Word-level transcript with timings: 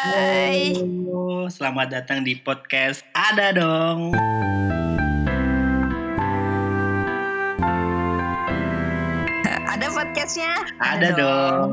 Hai. 0.00 0.80
Halo, 0.80 1.52
selamat 1.52 1.92
datang 1.92 2.24
di 2.24 2.32
podcast 2.40 3.04
Ada 3.12 3.52
Dong. 3.52 4.16
Podcastnya? 10.30 10.54
Ada 10.78 11.08
dong. 11.10 11.70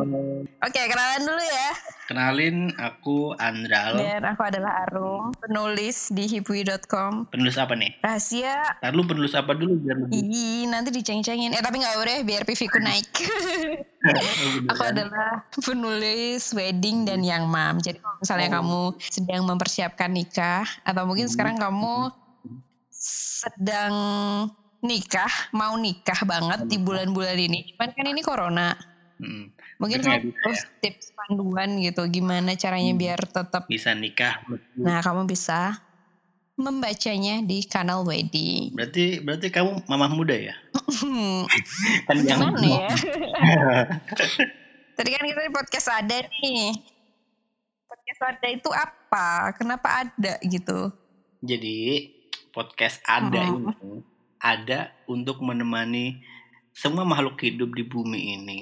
Oke, 0.66 0.82
kenalan 0.90 1.22
dulu 1.22 1.44
ya. 1.46 1.70
Kenalin, 2.08 2.58
aku 2.80 3.36
Andral. 3.38 4.00
Dan 4.00 4.24
aku 4.24 4.42
adalah 4.48 4.88
Arum, 4.88 5.30
penulis 5.38 6.10
di 6.10 6.26
hipwi.com. 6.26 7.30
Penulis 7.30 7.60
apa 7.60 7.78
nih? 7.78 7.94
Rahasia. 8.02 8.80
Ntar 8.82 8.96
lu 8.96 9.06
penulis 9.06 9.38
apa 9.38 9.54
dulu 9.54 9.78
biar 9.78 9.98
lebih. 10.02 10.26
Ih, 10.26 10.66
nanti 10.66 10.90
diceng-cengin. 10.90 11.54
Eh, 11.54 11.62
tapi 11.62 11.84
nggak 11.84 11.98
boleh 12.00 12.18
biar 12.26 12.42
PV 12.48 12.62
ku 12.66 12.80
naik. 12.82 13.12
aku 14.72 14.84
adalah 14.88 15.46
penulis 15.60 16.50
wedding 16.56 17.06
dan 17.06 17.22
young 17.22 17.46
mom. 17.46 17.78
Jadi 17.78 18.02
kalau 18.02 18.18
misalnya 18.18 18.50
Oh. 18.50 18.56
kamu 18.58 18.82
sedang 19.04 19.42
mempersiapkan 19.46 20.10
nikah 20.10 20.66
atau 20.82 21.04
mungkin 21.06 21.28
Hmm. 21.28 21.34
sekarang 21.36 21.56
kamu 21.60 21.96
sedang 22.90 23.94
nikah, 24.80 25.30
mau 25.52 25.74
nikah 25.76 26.18
banget 26.24 26.66
di 26.66 26.78
bulan-bulan 26.78 27.36
ini. 27.36 27.68
Cuman 27.72 27.90
kan 27.92 28.06
ini 28.06 28.22
corona. 28.22 28.68
Hmm, 29.18 29.50
Mungkin 29.78 30.02
kamu 30.02 30.30
butuh 30.30 30.58
tips 30.80 31.14
panduan 31.14 31.78
gitu 31.78 32.06
gimana 32.06 32.54
caranya 32.54 32.94
Hmm. 32.94 33.00
biar 33.00 33.20
tetap. 33.20 33.66
bisa 33.66 33.94
nikah. 33.94 34.42
Nah, 34.74 35.02
kamu 35.02 35.26
bisa 35.26 35.74
membacanya 36.54 37.42
di 37.42 37.62
kanal 37.62 38.02
wedding. 38.02 38.74
Berarti 38.74 39.22
berarti 39.22 39.48
kamu 39.50 39.86
mamah 39.86 40.10
muda 40.10 40.34
ya? 40.34 40.54
Kan 42.10 42.18
yang 42.26 42.58
ya? 42.58 42.90
Tadi 44.98 45.10
kan 45.14 45.24
kita 45.24 45.42
di 45.46 45.52
podcast 45.54 45.88
ada 45.94 46.16
nih. 46.26 46.74
Podcast 47.86 48.22
ada 48.24 48.48
itu 48.50 48.70
apa? 48.70 49.54
Kenapa 49.54 49.88
ada 50.02 50.34
gitu? 50.42 50.90
Jadi 51.40 52.10
podcast 52.50 52.98
ada 53.06 53.46
Hmm. 53.46 53.70
ini 53.70 54.02
ada 54.40 54.80
untuk 55.06 55.40
menemani 55.40 56.22
semua 56.72 57.02
makhluk 57.02 57.38
hidup 57.40 57.72
di 57.72 57.82
bumi 57.82 58.36
ini 58.36 58.62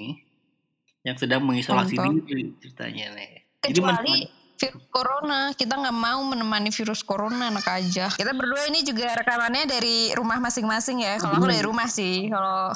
yang 1.02 1.14
sedang 1.14 1.42
mengisolasi 1.42 1.94
Mantap. 1.94 2.24
diri 2.24 2.50
ceritanya 2.58 3.06
nih. 3.14 3.32
Jadi 3.60 3.70
Kecuali 3.72 3.86
menemani- 3.86 4.28
virus 4.56 4.88
corona, 4.88 5.40
kita 5.52 5.74
nggak 5.76 5.92
mau 5.94 6.24
menemani 6.24 6.70
virus 6.70 7.00
corona 7.00 7.50
anak 7.50 7.68
aja. 7.68 8.08
Kita 8.08 8.32
berdua 8.32 8.66
ini 8.66 8.80
juga 8.80 9.12
rekamannya 9.14 9.68
dari 9.68 10.10
rumah 10.12 10.40
masing-masing 10.40 11.04
ya. 11.04 11.20
Kalau 11.20 11.36
aku 11.36 11.44
Hmm. 11.44 11.52
dari 11.52 11.62
rumah 11.62 11.86
sih, 11.86 12.32
kalau 12.32 12.72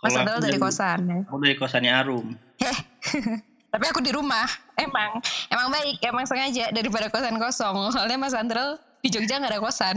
Mas 0.00 0.16
Adel 0.16 0.32
aku 0.32 0.42
dari 0.42 0.58
kosan 0.58 1.00
ya. 1.04 1.20
Aku 1.26 1.38
dari 1.38 1.54
kosannya 1.54 1.92
Arum. 1.92 2.26
Heh. 2.56 2.78
Tapi 3.68 3.84
aku 3.84 4.00
di 4.00 4.10
rumah. 4.10 4.48
Emang, 4.74 5.20
emang 5.46 5.68
baik, 5.68 6.00
emang 6.00 6.24
sengaja 6.24 6.72
daripada 6.72 7.12
kosan 7.12 7.36
kosong. 7.36 7.92
Soalnya 7.92 8.16
Mas 8.16 8.32
Andrel 8.32 8.80
di 8.98 9.08
Jogja 9.08 9.38
nggak 9.38 9.52
ada 9.54 9.62
kosan. 9.62 9.96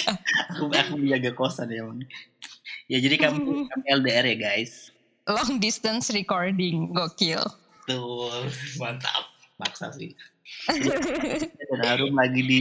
aku 0.52 0.68
aku 0.68 0.94
menjaga 1.00 1.32
kosan 1.32 1.72
ya 1.72 1.82
Bang. 1.84 2.04
ya 2.92 2.98
jadi 3.00 3.16
kami, 3.16 3.40
kami 3.72 3.84
LDR 3.88 4.24
ya 4.24 4.36
guys 4.36 4.92
Long 5.24 5.56
distance 5.56 6.12
recording, 6.12 6.92
gokil. 6.92 7.40
tuh 7.88 8.32
mantap 8.76 9.28
maksa 9.56 9.92
sih 9.92 10.12
dan 11.72 11.80
Harum 11.84 12.16
lagi 12.16 12.40
di 12.44 12.60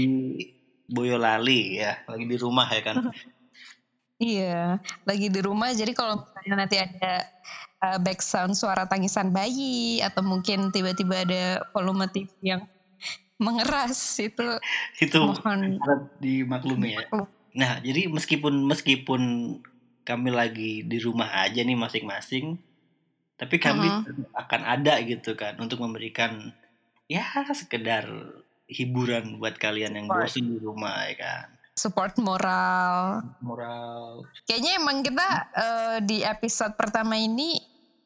Boyolali 0.88 1.80
ya 1.80 2.00
lagi 2.08 2.24
di 2.28 2.36
rumah 2.40 2.68
ya 2.72 2.82
kan 2.84 3.12
Iya, 4.24 4.80
lagi 5.04 5.28
di 5.28 5.40
rumah. 5.44 5.76
Jadi 5.76 5.92
kalau 5.92 6.24
misalnya 6.24 6.54
nanti 6.64 6.78
ada 6.80 7.28
uh, 7.84 8.00
background 8.00 8.56
suara 8.56 8.88
tangisan 8.88 9.36
bayi 9.36 10.00
atau 10.00 10.24
mungkin 10.24 10.72
tiba-tiba 10.72 11.28
ada 11.28 11.44
volume 11.76 12.08
TV 12.08 12.32
yang 12.40 12.64
mengeras 13.42 13.98
itu 14.22 14.46
itu 15.02 15.18
mohon 15.20 15.78
dimaklumi 16.22 16.96
ya. 16.96 17.06
nah 17.54 17.72
jadi 17.84 18.08
meskipun 18.08 18.66
meskipun 18.66 19.22
kami 20.04 20.30
lagi 20.32 20.84
di 20.84 20.98
rumah 21.00 21.32
aja 21.44 21.64
nih 21.64 21.76
masing-masing 21.80 22.60
tapi 23.40 23.58
kami 23.58 23.88
Mhm. 23.90 24.02
tetap 24.08 24.30
akan 24.48 24.62
ada 24.64 24.94
gitu 25.04 25.34
kan 25.36 25.58
untuk 25.60 25.82
memberikan 25.82 26.54
ya 27.12 27.28
sekedar 27.52 28.08
hiburan 28.70 29.38
buat 29.38 29.60
kalian 29.60 30.00
yang 30.00 30.08
bosan 30.08 30.56
di 30.56 30.58
rumah 30.64 31.06
ya 31.12 31.16
kan. 31.20 31.48
Support 31.74 32.22
moral. 32.22 33.26
moral. 33.42 34.30
Kayaknya 34.46 34.72
emang 34.78 35.02
kita 35.02 35.28
uh, 35.58 35.98
di 36.06 36.22
episode 36.22 36.78
pertama 36.78 37.18
ini 37.18 37.58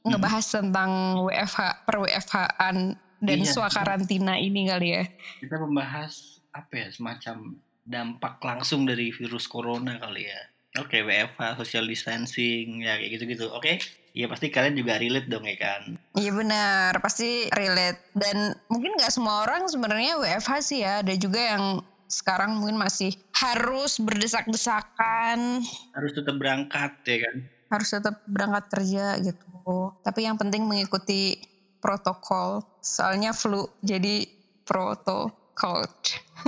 ngebahas 0.07 0.45
tentang 0.47 1.19
WFH 1.27 1.83
per 1.83 1.95
WFH-an 1.99 2.77
dan 3.19 3.39
Iya. 3.41 3.51
swakarantina 3.51 4.37
ini 4.37 4.67
kali 4.67 4.87
ya. 4.93 5.03
kita 5.39 5.57
membahas 5.57 6.37
apa 6.51 6.73
ya 6.73 6.87
semacam 6.89 7.57
dampak 7.83 8.37
langsung 8.41 8.83
dari 8.83 9.09
virus 9.09 9.45
corona 9.45 9.95
kali 9.97 10.27
ya 10.27 10.41
oke 10.77 10.97
WFH 10.99 11.57
social 11.57 11.85
distancing 11.85 12.83
ya 12.83 12.97
kayak 12.97 13.15
gitu-gitu 13.15 13.47
oke 13.47 13.79
ya 14.11 14.25
pasti 14.25 14.49
kalian 14.49 14.75
juga 14.75 14.97
relate 14.97 15.25
dong 15.25 15.45
ya 15.45 15.55
kan 15.55 15.95
Iya 16.13 16.33
benar, 16.33 16.97
pasti 16.97 17.45
relate. 17.53 18.09
Dan 18.17 18.57
mungkin 18.65 18.97
nggak 18.97 19.13
semua 19.13 19.45
orang 19.45 19.69
sebenarnya 19.69 20.17
WFH 20.17 20.51
sih 20.65 20.81
ya. 20.81 21.05
Ada 21.05 21.13
juga 21.13 21.37
yang 21.37 21.63
sekarang 22.09 22.57
mungkin 22.57 22.81
masih 22.81 23.13
harus 23.37 24.01
berdesak-desakan, 24.01 25.61
harus 25.93 26.11
tetap 26.11 26.35
berangkat 26.35 26.91
ya 27.05 27.17
kan 27.29 27.35
harus 27.67 27.89
tetap 27.91 28.15
berangkat 28.25 28.63
kerja 28.71 29.19
gitu. 29.19 29.91
Tapi 30.01 30.23
yang 30.23 30.39
penting 30.39 30.63
mengikuti 30.65 31.35
protokol. 31.79 32.65
Soalnya 32.81 33.33
flu, 33.33 33.69
jadi 33.83 34.27
protokol. 34.65 35.85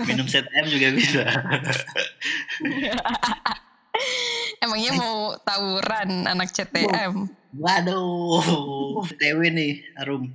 minum 0.05 0.29
ZM 0.29 0.65
juga 0.69 0.87
bisa 0.93 1.25
Emangnya 4.63 4.93
mau 4.93 5.33
tawuran 5.41 6.29
anak 6.29 6.53
CTM? 6.53 7.25
waduh 7.57 9.01
TW 9.17 9.39
nih 9.49 9.81
Arum 9.97 10.29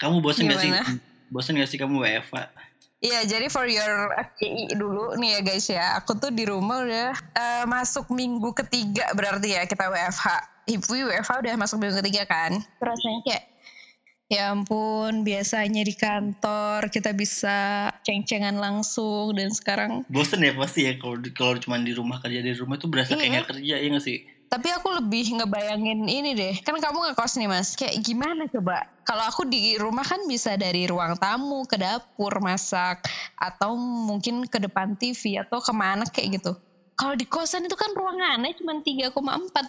kamu 0.00 0.24
bosen 0.24 0.48
gak 0.48 0.64
sih 0.64 0.72
bosen 1.28 1.60
gak 1.60 1.68
sih 1.68 1.78
kamu 1.80 2.00
WFH 2.00 2.48
Iya, 2.96 3.28
jadi 3.28 3.52
for 3.52 3.68
your 3.68 4.08
FYI 4.40 4.72
dulu 4.72 5.20
nih 5.20 5.36
ya 5.36 5.40
guys 5.44 5.68
ya. 5.68 6.00
Aku 6.00 6.16
tuh 6.16 6.32
di 6.32 6.48
rumah 6.48 6.80
udah 6.80 7.12
eh, 7.12 7.64
masuk 7.68 8.08
minggu 8.08 8.56
ketiga 8.56 9.12
berarti 9.12 9.52
ya 9.52 9.68
kita 9.68 9.92
WFH. 9.92 10.26
Ibu 10.64 11.04
WFH 11.04 11.44
udah 11.44 11.54
masuk 11.60 11.76
minggu 11.76 12.00
ketiga 12.00 12.24
kan. 12.24 12.56
Rasanya 12.80 13.20
kayak 13.28 13.44
ya 14.26 14.50
ampun 14.50 15.22
biasanya 15.22 15.86
di 15.86 15.94
kantor 15.94 16.90
kita 16.90 17.14
bisa 17.14 17.86
ceng-cengan 18.02 18.58
langsung 18.58 19.30
dan 19.38 19.54
sekarang 19.54 20.02
bosen 20.10 20.42
ya 20.42 20.50
pasti 20.58 20.82
ya 20.90 20.98
kalau 20.98 21.22
kalau 21.30 21.54
cuma 21.62 21.78
di 21.78 21.94
rumah 21.94 22.18
kerja 22.18 22.42
di 22.42 22.50
rumah 22.58 22.74
tuh 22.74 22.90
berasa 22.90 23.14
kayak 23.14 23.30
Iya. 23.30 23.38
gak 23.42 23.48
kerja 23.54 23.74
ya 23.78 23.88
gak 23.94 24.02
sih? 24.04 24.18
Tapi 24.46 24.70
aku 24.70 24.94
lebih 25.02 25.42
ngebayangin 25.42 26.06
ini 26.06 26.30
deh 26.34 26.54
kan 26.62 26.78
kamu 26.78 27.10
ngekos 27.10 27.34
nih 27.38 27.50
mas 27.50 27.74
kayak 27.74 27.98
gimana 28.02 28.46
coba? 28.50 28.82
Kalau 29.06 29.22
aku 29.26 29.46
di 29.46 29.78
rumah 29.78 30.02
kan 30.02 30.22
bisa 30.26 30.58
dari 30.58 30.86
ruang 30.90 31.14
tamu 31.18 31.62
ke 31.66 31.78
dapur 31.78 32.42
masak 32.42 32.98
atau 33.38 33.74
mungkin 33.78 34.46
ke 34.46 34.58
depan 34.58 34.94
TV 34.98 35.42
atau 35.42 35.62
ke 35.62 35.70
mana 35.70 36.02
kayak 36.06 36.42
gitu. 36.42 36.54
Kalau 36.96 37.12
di 37.14 37.26
kosan 37.28 37.66
itu 37.66 37.76
kan 37.76 37.92
ruangannya 37.92 38.56
cuma 38.56 38.80
3,4 38.82 39.12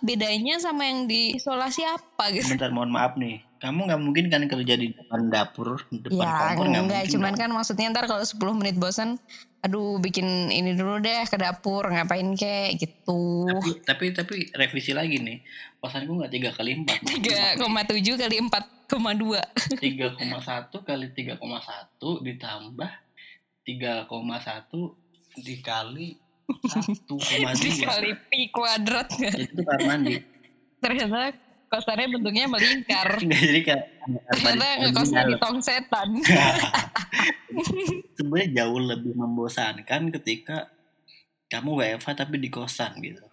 bedanya 0.01 0.57
sama 0.63 0.87
yang 0.87 1.05
di 1.05 1.35
isolasi 1.35 1.83
apa 1.83 2.33
gitu? 2.33 2.55
Bentar 2.57 2.71
mohon 2.73 2.93
maaf 2.93 3.17
nih 3.17 3.46
kamu 3.57 3.89
nggak 3.89 4.01
mungkin 4.01 4.25
kan 4.29 4.45
kerja 4.45 4.73
di 4.77 4.93
depan 4.93 5.33
dapur 5.33 5.81
depan 5.89 6.13
ya 6.13 6.53
kompor 6.53 6.65
nggak 6.69 6.83
enggak. 6.85 7.01
mungkin 7.03 7.13
cuman 7.17 7.33
kan 7.33 7.49
maksudnya 7.53 7.89
ntar 7.93 8.05
kalau 8.05 8.21
10 8.21 8.37
menit 8.59 8.75
bosan 8.77 9.17
aduh 9.65 9.97
bikin 9.97 10.53
ini 10.53 10.77
dulu 10.77 11.01
deh 11.01 11.25
ke 11.25 11.35
dapur 11.35 11.81
ngapain 11.89 12.29
kayak 12.37 12.77
gitu. 12.77 13.49
Tapi 13.49 13.81
tapi 13.83 14.05
tapi 14.13 14.35
revisi 14.53 14.93
lagi 14.93 15.17
nih. 15.17 15.41
Kosanku 15.81 16.21
nggak 16.21 16.31
tiga 16.31 16.49
kali 16.53 16.77
empat 16.77 17.01
3,7 17.57 18.21
kali 18.21 18.35
4,2 18.37 18.53
tiga 19.83 20.07
koma 20.13 20.39
satu 20.39 20.85
kali 20.85 21.09
tiga 21.17 21.41
koma 21.41 21.57
satu 21.59 22.21
ditambah 22.21 22.91
tiga 23.65 24.05
koma 24.05 24.37
satu 24.39 24.93
dikali 25.41 26.15
satu 26.69 27.17
koma 27.17 27.51
dua. 27.57 27.65
Dikali 27.65 28.11
pi 28.29 28.39
kuadrat. 28.53 29.09
Nggak? 29.09 29.35
itu 29.41 29.61
kamar 29.65 29.81
mandi 29.83 30.37
ternyata 30.81 31.33
kosannya 31.67 32.07
bentuknya 32.11 32.47
melingkar. 32.47 33.19
Jadi 33.27 33.59
kayak 33.63 33.83
ternyata 34.31 34.65
ngekosnya 34.87 35.21
di 35.27 35.35
tong 35.39 35.59
setan. 35.59 36.09
Sebenarnya 38.17 38.47
jauh 38.63 38.79
lebih 38.79 39.13
membosankan 39.15 40.11
ketika 40.19 40.71
kamu 41.47 41.69
WFH 41.79 42.27
tapi 42.27 42.35
di 42.39 42.49
kosan 42.51 42.99
gitu. 43.03 43.23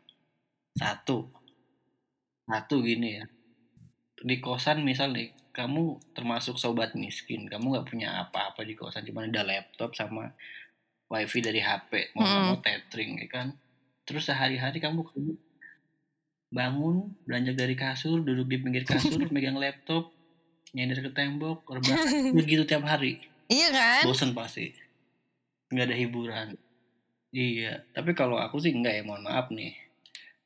Satu. 0.75 1.31
Satu 2.47 2.83
gini 2.83 3.19
ya. 3.19 3.25
Di 4.25 4.37
kosan 4.43 4.83
misal 4.83 5.15
nih 5.15 5.31
kamu 5.55 6.15
termasuk 6.15 6.59
sobat 6.59 6.99
miskin. 6.99 7.47
Kamu 7.47 7.75
nggak 7.75 7.87
punya 7.91 8.23
apa-apa 8.27 8.67
di 8.67 8.75
kosan. 8.75 9.07
Cuma 9.07 9.27
ada 9.27 9.47
laptop 9.47 9.95
sama 9.95 10.35
wifi 11.11 11.39
dari 11.39 11.63
HP 11.63 12.17
mau 12.19 12.27
Hmm. 12.27 12.45
mau 12.51 12.59
tethering 12.59 13.23
ya 13.23 13.29
kan? 13.31 13.49
Terus 14.05 14.27
sehari-hari 14.29 14.83
kamu 14.83 15.07
bangun 16.55 17.11
beranjak 17.27 17.59
dari 17.59 17.75
kasur 17.75 18.23
duduk 18.23 18.47
di 18.47 18.57
pinggir 18.63 18.87
kasur 18.87 19.19
megang 19.35 19.59
laptop 19.59 20.15
nyender 20.71 21.03
ke 21.03 21.11
tembok 21.11 21.67
rebahan 21.67 22.31
begitu 22.31 22.63
tiap 22.63 22.87
hari. 22.87 23.19
Iya 23.51 23.75
kan? 23.75 24.03
bosen 24.07 24.31
pasti. 24.33 24.71
Nggak 25.75 25.87
ada 25.91 25.97
hiburan. 25.99 26.49
Iya 27.35 27.83
tapi 27.91 28.15
kalau 28.15 28.39
aku 28.39 28.63
sih 28.63 28.71
enggak 28.71 28.95
ya 28.95 29.03
mohon 29.03 29.27
maaf 29.27 29.51
nih. 29.51 29.75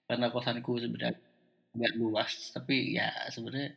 Karena 0.08 0.32
kosanku 0.32 0.80
sebenarnya 0.80 1.20
nggak 1.76 1.92
luas 2.00 2.56
tapi 2.56 2.96
ya 2.96 3.12
sebenarnya 3.28 3.76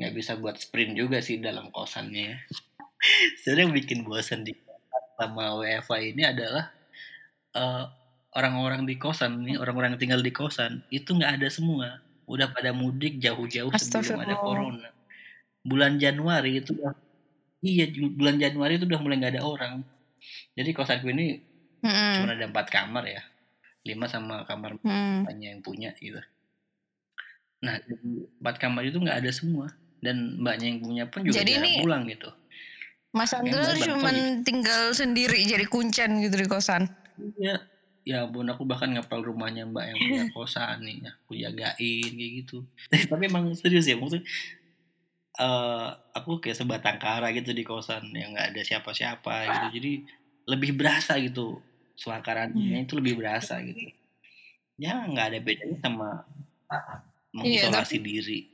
nggak 0.00 0.12
bisa 0.16 0.40
buat 0.40 0.56
sprint 0.56 0.96
juga 0.96 1.20
sih 1.20 1.38
dalam 1.38 1.68
kosannya 1.68 2.40
sebenarnya 3.44 3.62
yang 3.68 3.74
bikin 3.76 3.98
bosan 4.02 4.42
di 4.42 4.56
sama 5.20 5.54
WFA 5.60 5.98
ini 6.02 6.24
adalah 6.24 6.72
eh, 7.52 7.84
orang-orang 8.32 8.88
di 8.88 8.96
kosan 8.96 9.44
nih 9.44 9.60
orang-orang 9.60 9.96
yang 9.96 10.00
tinggal 10.00 10.20
di 10.20 10.32
kosan 10.32 10.80
itu 10.88 11.12
nggak 11.12 11.40
ada 11.40 11.48
semua. 11.52 12.00
Udah 12.24 12.48
pada 12.48 12.72
mudik 12.72 13.18
jauh-jauh 13.18 13.68
sebelum 13.76 14.24
ada 14.24 14.36
corona. 14.36 14.88
Bulan 15.62 16.00
Januari 16.00 16.58
itu 16.58 16.72
udah 16.74 16.94
iya 17.62 17.86
bulan 17.92 18.40
Januari 18.40 18.80
itu 18.80 18.88
udah 18.88 19.00
mulai 19.00 19.16
nggak 19.20 19.32
ada 19.38 19.44
orang. 19.44 19.74
Jadi 20.56 20.70
kosanku 20.72 21.10
ini 21.10 21.38
Mm-mm. 21.82 22.12
cuma 22.22 22.32
ada 22.32 22.46
empat 22.46 22.66
kamar 22.70 23.04
ya. 23.06 23.22
Lima 23.82 24.06
sama 24.06 24.46
kamar 24.46 24.78
Hmm. 24.80 25.26
mbaknya 25.26 25.52
yang 25.52 25.60
punya 25.60 25.90
gitu. 25.98 26.22
Nah 27.62 27.78
empat 28.38 28.56
kamar 28.58 28.86
itu 28.86 28.98
nggak 28.98 29.18
ada 29.22 29.30
semua. 29.30 29.70
Dan 30.02 30.40
mbaknya 30.40 30.66
yang 30.72 30.80
punya 30.82 31.04
pun 31.06 31.22
juga 31.22 31.42
Jadi 31.42 31.52
ini- 31.58 31.78
pulang 31.82 32.06
gitu. 32.06 32.30
Mas 33.12 33.28
bantu 33.28 33.60
cuman 33.76 34.40
tinggal 34.40 34.96
sendiri 34.96 35.36
jadi 35.44 35.68
kuncen 35.68 36.24
gitu 36.24 36.32
di 36.32 36.48
kosan. 36.48 36.88
iya 37.36 37.60
ya 38.02 38.26
ampun 38.26 38.50
aku 38.50 38.66
bahkan 38.66 38.90
ngapal 38.90 39.22
rumahnya 39.22 39.66
mbak 39.68 39.94
yang 39.94 39.98
punya 39.98 40.24
kosan 40.34 40.82
nih 40.82 40.98
aku 41.06 41.32
jagain 41.38 42.12
kayak 42.12 42.32
gitu 42.42 42.58
tapi 43.06 43.22
emang 43.30 43.54
serius 43.54 43.86
ya 43.86 43.94
maksudnya 43.94 44.26
eh 45.32 45.88
aku 46.12 46.42
kayak 46.42 46.58
sebatang 46.60 46.98
kara 47.00 47.32
gitu 47.32 47.54
di 47.56 47.64
kosan 47.64 48.10
yang 48.12 48.36
nggak 48.36 48.52
ada 48.52 48.60
siapa-siapa 48.62 49.34
gitu 49.48 49.66
jadi 49.80 49.92
lebih 50.50 50.74
berasa 50.74 51.16
gitu 51.22 51.62
suara 51.94 52.20
karantinanya 52.20 52.84
itu 52.84 52.94
lebih 52.98 53.22
berasa 53.22 53.62
gitu 53.62 53.94
ya 54.76 55.06
nggak 55.06 55.26
ada 55.32 55.38
bedanya 55.38 55.78
sama 55.78 56.08
mengisolasi 57.32 57.96
diri 58.02 58.52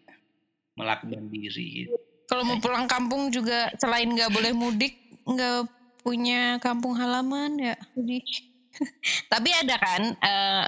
melakban 0.79 1.27
diri 1.27 1.67
gitu. 1.85 1.99
Kalau 2.31 2.47
mau 2.47 2.63
pulang 2.63 2.87
kampung 2.87 3.35
juga 3.35 3.73
selain 3.83 4.07
nggak 4.07 4.31
boleh 4.31 4.53
mudik, 4.55 4.95
nggak 5.27 5.67
punya 6.07 6.63
kampung 6.63 6.95
halaman 6.95 7.59
ya. 7.59 7.75
Jadi 7.99 8.23
tapi 9.33 9.51
ada 9.53 9.77
kan 9.79 10.03
eh, 10.15 10.65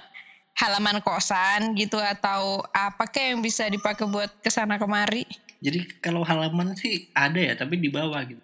halaman 0.60 1.00
kosan 1.00 1.72
gitu 1.78 1.96
atau 1.96 2.60
apa 2.76 3.08
kayak 3.08 3.36
yang 3.36 3.40
bisa 3.40 3.64
dipakai 3.70 4.04
buat 4.04 4.28
ke 4.44 4.50
sana 4.52 4.76
kemari? 4.76 5.24
Jadi 5.60 6.00
kalau 6.00 6.24
halaman 6.24 6.72
sih 6.72 7.12
ada 7.12 7.36
ya, 7.36 7.52
tapi 7.52 7.76
di 7.76 7.92
bawah 7.92 8.24
gitu. 8.24 8.40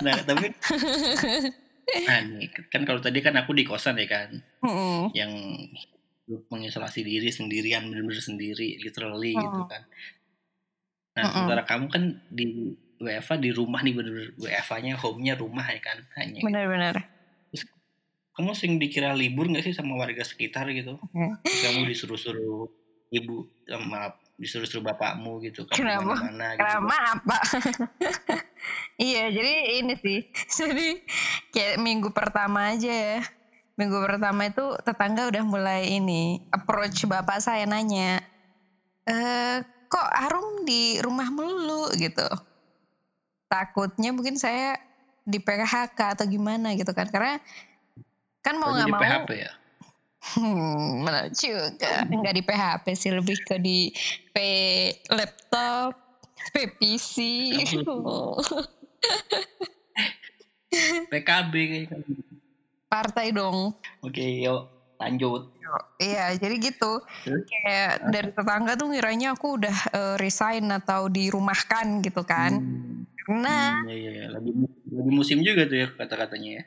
nah, 0.00 0.16
tapi 0.24 0.56
nah 2.08 2.18
nih, 2.24 2.48
kan 2.72 2.88
kalau 2.88 3.00
tadi 3.04 3.20
kan 3.20 3.36
aku 3.36 3.52
di 3.52 3.64
kosan 3.68 4.00
ya 4.00 4.08
kan, 4.08 4.40
Mm-mm. 4.64 5.12
yang 5.12 5.32
mengisolasi 6.48 7.04
diri 7.04 7.28
sendirian, 7.28 7.88
bener-bener 7.92 8.24
sendiri, 8.24 8.80
literally 8.80 9.36
gitu 9.36 9.60
Mm. 9.64 9.68
kan. 9.68 9.82
Nah, 11.12 11.22
Mm-mm. 11.28 11.32
sementara 11.34 11.62
kamu 11.68 11.86
kan 11.92 12.02
di 12.32 12.72
WFA 13.00 13.36
di 13.36 13.50
rumah 13.52 13.80
nih 13.84 13.92
bener-bener 13.96 14.32
WFA-nya 14.40 14.96
home-nya 14.96 15.36
rumah 15.36 15.68
ya 15.68 15.80
kan, 15.84 15.98
hanya. 16.16 16.40
Benar-benar. 16.40 17.19
Kamu 18.40 18.56
sering 18.56 18.80
dikira 18.80 19.12
libur 19.12 19.52
nggak 19.52 19.68
sih 19.68 19.76
sama 19.76 20.00
warga 20.00 20.24
sekitar 20.24 20.72
gitu? 20.72 20.96
Terus 21.44 21.60
kamu 21.60 21.84
disuruh-suruh 21.92 22.72
ibu, 23.12 23.44
eh, 23.68 23.84
maaf, 23.84 24.16
disuruh-suruh 24.40 24.80
bapakmu 24.80 25.44
gitu 25.44 25.68
Kenapa? 25.68 26.00
ke 26.00 26.24
mana-mana 26.24 26.46
gitu. 26.56 26.64
Kenapa 26.64 26.96
apa? 27.20 27.38
iya, 29.12 29.28
jadi 29.28 29.84
ini 29.84 29.94
sih. 30.00 30.24
Jadi 30.56 30.88
kayak 31.52 31.76
minggu 31.84 32.08
pertama 32.16 32.72
aja 32.72 32.88
ya. 32.88 33.20
Minggu 33.76 34.00
pertama 34.08 34.48
itu 34.48 34.72
tetangga 34.88 35.28
udah 35.28 35.44
mulai 35.44 36.00
ini 36.00 36.40
approach 36.48 37.04
bapak 37.04 37.44
saya 37.44 37.68
nanya, 37.68 38.24
eh 39.04 39.60
kok 39.84 40.08
Arum 40.16 40.64
di 40.64 40.96
rumah 41.04 41.28
melulu 41.28 41.92
gitu. 42.00 42.24
Takutnya 43.52 44.16
mungkin 44.16 44.40
saya 44.40 44.80
di 45.28 45.36
PHK 45.36 46.16
atau 46.16 46.24
gimana 46.24 46.72
gitu 46.72 46.96
kan. 46.96 47.04
Karena 47.12 47.36
kan 48.40 48.54
mau 48.56 48.72
nggak 48.72 48.88
mau 48.88 49.00
PHP 49.00 49.30
ya? 49.36 49.52
Hmm, 50.20 51.08
benar 51.08 51.32
juga. 51.32 52.04
Enggak 52.12 52.34
di 52.36 52.42
PHP 52.44 52.86
sih, 52.92 53.10
lebih 53.10 53.40
ke 53.40 53.56
di 53.56 53.88
P 54.30 54.36
laptop, 55.08 55.96
P 56.52 56.68
PC. 56.76 57.16
PKB 61.10 61.54
kayaknya. 61.56 61.98
Partai 62.86 63.32
dong. 63.32 63.74
Oke, 64.04 64.22
yuk 64.44 64.68
lanjut. 65.00 65.48
Iya, 66.02 66.34
jadi 66.36 66.56
gitu. 66.58 67.00
Terus? 67.24 67.46
Kayak 67.46 67.92
dari 68.10 68.30
tetangga 68.34 68.72
tuh 68.74 68.90
ngiranya 68.90 69.38
aku 69.38 69.56
udah 69.56 69.76
eh, 69.94 70.16
resign 70.18 70.68
atau 70.74 71.06
dirumahkan 71.06 72.02
gitu 72.02 72.26
kan. 72.26 72.58
Hmm, 72.58 73.06
Karena 73.24 73.56
hmm, 73.80 73.88
iya, 73.88 74.10
iya. 74.10 74.26
Lagi, 74.34 74.50
lagi 74.90 75.10
musim 75.14 75.40
juga 75.46 75.64
tuh 75.70 75.86
ya 75.86 75.88
kata-katanya 75.94 76.50
ya. 76.60 76.64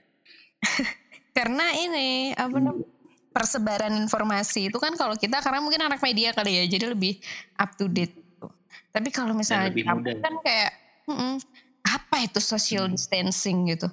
karena 1.33 1.65
ini 1.75 2.31
apa 2.33 2.57
namanya? 2.57 2.87
persebaran 3.33 3.97
informasi 3.97 4.69
itu 4.69 4.77
kan 4.77 4.93
kalau 4.93 5.17
kita 5.17 5.41
karena 5.41 5.57
mungkin 5.57 5.81
anak 5.81 5.97
media 6.05 6.29
kali 6.37 6.53
ya, 6.53 6.63
jadi 6.69 6.93
lebih 6.93 7.17
up 7.57 7.73
to 7.73 7.89
date. 7.89 8.13
gitu. 8.13 8.45
Tapi 8.93 9.09
kalau 9.09 9.33
misalnya 9.33 9.73
di 9.73 9.81
mudah. 9.81 10.21
kan 10.21 10.37
kayak 10.45 10.69
"Mm-mm, 11.09 11.41
apa 11.81 12.15
itu 12.21 12.37
social 12.37 12.85
Hmm. 12.85 12.93
distancing 12.93 13.73
gitu? 13.73 13.89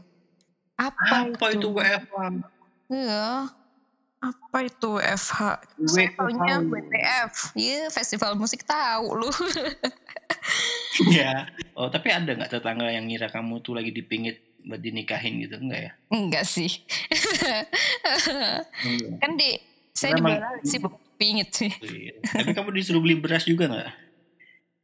Apa, 0.76 1.32
Apa 1.32 1.46
itu 1.56 1.72
WFA? 1.72 2.28
Iya. 2.92 3.48
Apa 4.20 4.58
itu 4.69 4.90
FH? 5.00 5.40
Saya 5.88 6.12
taunya. 6.12 6.60
WTF. 6.60 7.56
Iya, 7.56 7.88
festival 7.88 8.36
musik 8.36 8.69
tahu 8.69 9.25
lu. 9.25 9.28
Iya. 11.00 11.48
Oh, 11.76 11.88
tapi 11.88 12.12
ada 12.12 12.28
nggak 12.28 12.52
tetangga 12.52 12.93
yang 12.93 13.08
ngira 13.08 13.32
kamu 13.32 13.64
tuh 13.64 13.72
lagi 13.76 13.88
dipingit 13.88 14.40
buat 14.62 14.78
dinikahin 14.78 15.40
gitu 15.40 15.56
enggak 15.56 15.80
ya? 15.80 15.92
Enggak 16.08 16.44
sih. 16.44 16.70
Enggak. 18.80 19.18
kan 19.18 19.30
di 19.36 19.50
saya 19.92 20.14
di 20.14 20.22
sih 20.64 20.78
pingit 21.16 21.50
sih. 21.52 21.72
Iya. 21.80 22.14
Tapi 22.24 22.50
kamu 22.52 22.72
disuruh 22.72 23.00
beli 23.00 23.16
beras 23.16 23.44
juga 23.44 23.68
nggak? 23.68 23.92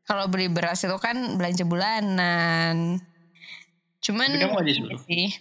Kalau 0.07 0.29
beli 0.29 0.47
beras 0.47 0.81
itu 0.81 0.95
kan 0.97 1.17
belanja 1.35 1.65
bulanan. 1.65 3.01
Cuman 3.99 4.29
Tapi 4.31 4.43
kamu 4.45 4.63
disuruh? 4.63 5.01
sih. 5.05 5.33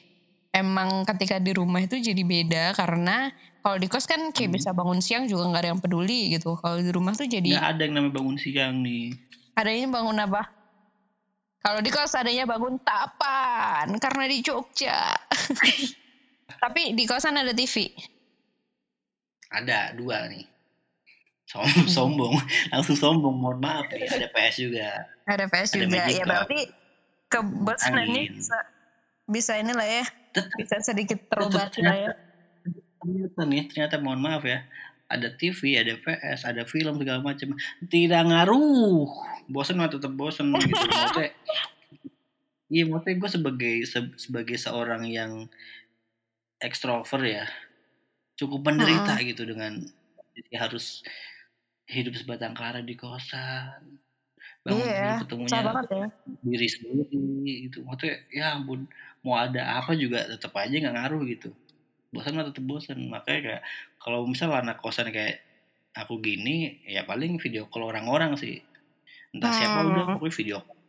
Emang 0.50 1.04
ketika 1.06 1.36
di 1.38 1.52
rumah 1.52 1.84
itu 1.84 2.00
jadi 2.00 2.24
beda 2.24 2.72
karena 2.74 3.28
kalau 3.60 3.76
di 3.76 3.86
kos 3.86 4.08
kan 4.08 4.32
kayak 4.32 4.50
Hmm. 4.50 4.56
bisa 4.56 4.70
bangun 4.72 5.04
siang 5.04 5.28
juga 5.28 5.44
nggak 5.46 5.62
ada 5.62 5.70
yang 5.76 5.82
peduli 5.84 6.32
gitu. 6.32 6.56
Kalau 6.56 6.80
di 6.80 6.90
rumah 6.90 7.12
tuh 7.12 7.28
jadi 7.28 7.60
Nggak 7.60 7.70
ada 7.76 7.82
yang 7.84 7.94
namanya 7.94 8.14
bangun 8.16 8.38
siang 8.38 8.80
nih. 8.80 9.12
adanya 9.54 9.88
bangun 9.90 10.18
apa? 10.18 10.42
Kalau 11.66 11.82
di 11.82 11.90
kos 11.90 12.14
adanya 12.14 12.46
bangun 12.46 12.78
tapan 12.86 13.90
karena 13.98 14.30
di 14.30 14.38
Jogja. 14.46 15.18
Tapi 16.62 16.94
di 16.94 17.10
kosan 17.10 17.42
ada 17.42 17.50
TV. 17.58 17.90
Ada 19.50 19.98
dua 19.98 20.30
nih. 20.30 20.46
Som 21.50 21.66
sombong, 21.98 22.38
langsung 22.70 22.94
sombong. 22.94 23.34
Mohon 23.34 23.60
maaf 23.66 23.86
nih. 23.90 24.06
Ada 24.06 24.28
PS 24.30 24.56
juga. 24.62 24.90
Ada 25.26 25.46
PS 25.50 25.70
Ada 25.74 25.78
juga. 25.82 25.98
Magic 26.06 26.14
Ya 26.14 26.24
berarti 26.30 26.60
kebosanan 27.34 28.06
ini 28.14 28.22
Angin. 28.30 28.38
bisa 28.38 28.58
bisa 29.26 29.52
inilah 29.58 29.88
ya. 29.90 30.06
Bisa 30.62 30.76
sedikit 30.86 31.18
terobati 31.34 31.82
lah 31.82 31.98
ya. 31.98 32.12
ternyata 33.06 33.42
nih 33.46 33.64
ternyata 33.70 33.96
mohon 34.02 34.18
maaf 34.18 34.42
ya 34.42 34.66
ada 35.06 35.30
TV 35.38 35.78
ada 35.78 35.94
PS 36.02 36.50
ada 36.50 36.66
film 36.66 36.98
segala 36.98 37.22
macam 37.22 37.54
tidak 37.86 38.22
ngaruh. 38.26 39.06
Bosan 39.46 39.78
mah 39.78 39.90
tetap 39.90 40.14
bosan 40.18 40.50
gitu. 40.58 40.74
Maksudnya 40.90 41.32
iya 42.66 42.84
maksudnya 42.90 43.16
gue 43.22 43.30
sebagai 43.30 43.76
se- 43.86 44.18
sebagai 44.18 44.58
seorang 44.58 45.06
yang 45.06 45.46
ekstrovert 46.58 47.22
ya 47.22 47.46
cukup 48.36 48.66
menderita 48.66 49.22
gitu 49.22 49.46
dengan 49.46 49.86
jadi 50.34 50.66
harus 50.68 51.06
hidup 51.86 52.18
sebatang 52.18 52.58
kara 52.58 52.82
di 52.82 52.98
kosan 52.98 54.02
bangun 54.66 54.82
Iya, 54.82 55.22
dulu 55.22 55.46
Susah 55.46 55.62
ketemunya 55.62 55.86
ya. 55.94 56.08
diri 56.42 56.68
sendiri 56.68 57.54
gitu. 57.70 57.86
Maksudnya 57.86 58.16
ya 58.34 58.46
ampun 58.58 58.90
mau 59.22 59.38
ada 59.38 59.78
apa 59.78 59.94
juga 59.94 60.26
tetap 60.26 60.58
aja 60.58 60.74
nggak 60.74 60.96
ngaruh 60.98 61.22
gitu 61.30 61.50
bosan 62.16 62.34
mah 62.34 62.46
tetap 62.46 62.64
bosan 62.64 63.00
makanya 63.06 63.40
kayak 63.42 63.62
kalau 63.98 64.24
misal 64.24 64.50
anak 64.50 64.80
kosan 64.80 65.10
kayak 65.10 65.44
aku 65.94 66.18
gini 66.18 66.80
ya 66.84 67.04
paling 67.04 67.36
video 67.36 67.68
call 67.68 67.86
orang-orang 67.86 68.34
sih 68.36 68.64
entah 69.30 69.52
siapa 69.52 69.78
Hmm. 69.78 69.90
udah 69.90 70.04
pokoknya 70.14 70.34
video 70.34 70.58
call. 70.60 70.80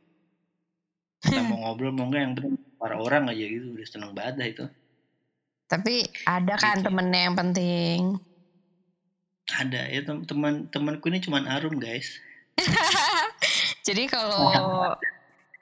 kita 1.20 1.40
mau 1.42 1.58
ngobrol 1.64 1.90
mau 1.90 2.06
enggak 2.06 2.22
yang 2.22 2.34
penting 2.34 2.54
para 2.76 2.94
orang 2.94 3.26
aja 3.26 3.44
gitu 3.44 3.66
udah 3.72 3.84
seneng 3.84 4.12
banget 4.12 4.34
dah 4.36 4.48
itu 4.48 4.64
Tapi 5.66 5.94
ada 6.22 6.54
kan 6.54 6.78
Gitu. 6.78 6.86
temennya 6.86 7.20
yang 7.24 7.34
penting. 7.34 8.00
ada 9.48 9.82
ya 9.84 10.00
tem- 10.00 10.22
teman 10.22 10.66
temanku 10.68 11.06
ini 11.06 11.18
cuman 11.18 11.42
Arum 11.44 11.74
guys 11.76 12.18
Jadi 13.82 14.06
kalau 14.06 14.94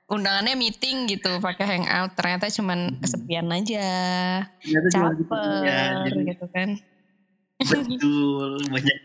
undangannya 0.06 0.54
meeting 0.54 1.06
gitu 1.06 1.38
pakai 1.38 1.64
hangout. 1.66 2.12
Ternyata 2.14 2.48
cuman 2.50 2.78
Hmm. 2.90 3.00
kesepian 3.00 3.48
aja. 3.48 3.86
Ternyata 4.60 4.88
cuma 4.92 5.08
gitu, 5.12 5.34
ya, 5.64 5.78
caper 5.94 6.02
jadi 6.06 6.20
gitu 6.28 6.46
kan. 6.50 6.68
Betul. 7.54 8.50
Banyak 8.74 8.96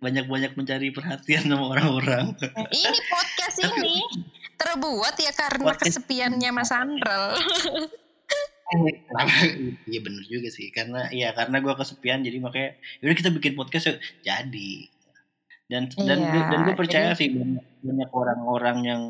banyak 0.00 0.24
banyak 0.26 0.52
mencari 0.56 0.88
perhatian 0.88 1.44
sama 1.44 1.76
orang-orang. 1.76 2.32
ini 2.72 2.98
podcast 3.04 3.56
ini 3.60 4.00
terbuat 4.56 5.12
ya 5.16 5.28
karena 5.30 5.64
Podcast- 5.68 5.92
kesepiannya 5.92 6.50
Mas 6.50 6.72
Andrel. 6.72 7.36
Kenapa? 8.70 9.34
Iya 9.84 10.00
bener 10.00 10.24
juga 10.24 10.48
sih. 10.48 10.70
Karena 10.70 11.10
ya 11.10 11.34
karena 11.34 11.58
gue 11.58 11.74
kesepian 11.74 12.22
jadi 12.22 12.38
makanya 12.38 12.70
yaudah 13.02 13.16
kita 13.18 13.30
bikin 13.30 13.52
podcast 13.52 13.92
yuk. 13.92 13.98
Jadi. 14.22 14.88
Dan 15.66 15.86
dan 15.92 16.18
Iya, 16.18 16.42
dan 16.48 16.58
gue 16.64 16.74
percaya 16.74 17.10
sih 17.12 17.28
banyak, 17.30 17.62
banyak 17.82 18.10
orang-orang 18.10 18.78
yang 18.82 19.02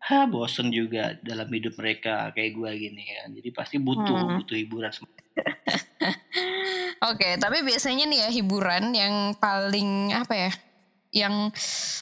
ha 0.00 0.24
bosen 0.24 0.72
juga 0.72 1.16
dalam 1.20 1.48
hidup 1.52 1.76
mereka 1.76 2.32
kayak 2.32 2.56
gue 2.56 2.70
gini 2.88 3.02
kan 3.04 3.28
jadi 3.36 3.48
pasti 3.52 3.76
butuh 3.76 4.16
Hmm. 4.16 4.36
butuh 4.40 4.56
hiburan 4.56 4.92
Oke, 7.00 7.40
tapi 7.40 7.64
biasanya 7.64 8.04
nih 8.04 8.18
ya 8.20 8.28
hiburan 8.28 8.92
yang 8.92 9.32
paling 9.40 10.12
apa 10.12 10.34
ya? 10.36 10.52
Yang 11.10 11.34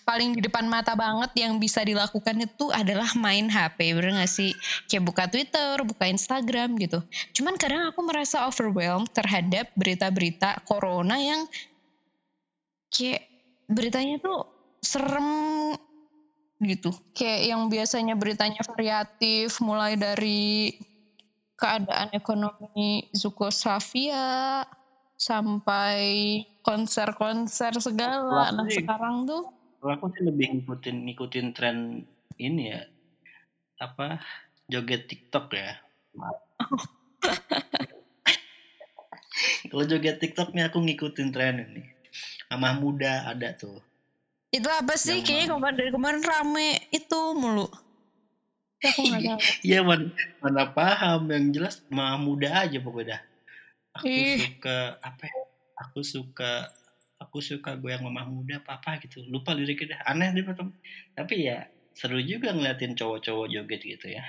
paling 0.02 0.35
di 0.35 0.43
depan 0.43 0.67
mata 0.67 0.99
banget 0.99 1.33
yang 1.38 1.57
bisa 1.62 1.87
dilakukan 1.87 2.35
itu 2.43 2.69
adalah 2.75 3.07
main 3.14 3.47
HP, 3.47 3.95
bener 3.95 4.19
gak 4.19 4.26
sih? 4.26 4.52
Kayak 4.90 5.05
buka 5.07 5.25
Twitter, 5.31 5.75
buka 5.87 6.05
Instagram 6.11 6.75
gitu. 6.83 6.99
Cuman 7.31 7.55
kadang 7.57 7.88
aku 7.88 8.02
merasa 8.02 8.45
overwhelmed 8.50 9.09
terhadap 9.14 9.71
berita-berita 9.78 10.67
corona 10.67 11.17
yang 11.17 11.47
kayak 12.90 13.23
beritanya 13.71 14.19
tuh 14.19 14.45
serem 14.83 15.31
gitu. 16.62 16.91
Kayak 17.15 17.43
yang 17.55 17.62
biasanya 17.71 18.15
beritanya 18.19 18.62
variatif, 18.67 19.62
mulai 19.62 19.95
dari 19.95 20.75
keadaan 21.59 22.15
ekonomi 22.15 23.11
Yugoslavia 23.15 24.62
sampai 25.19 26.43
konser-konser 26.62 27.75
segala. 27.83 28.31
Wah, 28.31 28.50
Nah 28.55 28.67
sih. 28.71 28.83
sekarang 28.83 29.27
tuh 29.27 29.50
Kalau 29.79 29.95
aku 29.95 30.11
sih 30.11 30.27
lebih 30.27 30.59
ngikutin 30.59 31.07
ngikutin 31.07 31.47
tren 31.55 32.03
ini 32.43 32.75
ya 32.75 32.83
apa 33.79 34.19
joget 34.67 35.07
TikTok 35.07 35.55
ya. 35.55 35.79
Kalau 39.71 39.85
joget 39.87 40.19
TikTok 40.19 40.50
nih 40.50 40.67
aku 40.67 40.83
ngikutin 40.83 41.31
tren 41.31 41.62
ini. 41.62 41.87
Mamah 42.50 42.75
muda 42.83 43.31
ada 43.31 43.55
tuh. 43.55 43.79
Itu 44.49 44.69
apa 44.69 44.95
sih? 44.97 45.21
Yang 45.21 45.26
Kayaknya 45.28 45.45
mana? 45.45 45.55
kemarin 45.57 45.76
dari 45.76 45.90
kemarin 45.93 46.23
rame 46.25 46.69
itu 46.95 47.21
mulu. 47.37 47.69
Ya. 48.78 49.35
Iya 49.67 49.81
man, 49.83 50.14
mana 50.38 50.71
paham 50.71 51.26
yang 51.35 51.50
jelas 51.50 51.83
mamah 51.90 52.19
muda 52.23 52.49
aja 52.67 52.78
pokoknya. 52.78 53.19
Aku 53.99 54.07
Ih. 54.07 54.38
suka 54.38 55.02
apa 55.02 55.25
ya? 55.26 55.43
Aku 55.83 56.00
suka 56.07 56.71
aku 57.19 57.43
suka 57.43 57.75
goyang 57.75 58.07
mamah 58.07 58.31
muda 58.31 58.62
apa 58.62 58.78
apa 58.78 59.02
gitu. 59.02 59.26
Lupa 59.26 59.50
liriknya 59.52 59.99
dah. 59.99 60.14
Aneh 60.14 60.31
dia 60.31 60.47
temen. 60.47 60.75
Tapi 61.19 61.35
ya 61.50 61.67
seru 61.99 62.23
juga 62.23 62.55
ngeliatin 62.55 62.95
cowok-cowok 62.95 63.47
joget 63.50 63.83
gitu 63.83 64.07
ya. 64.14 64.23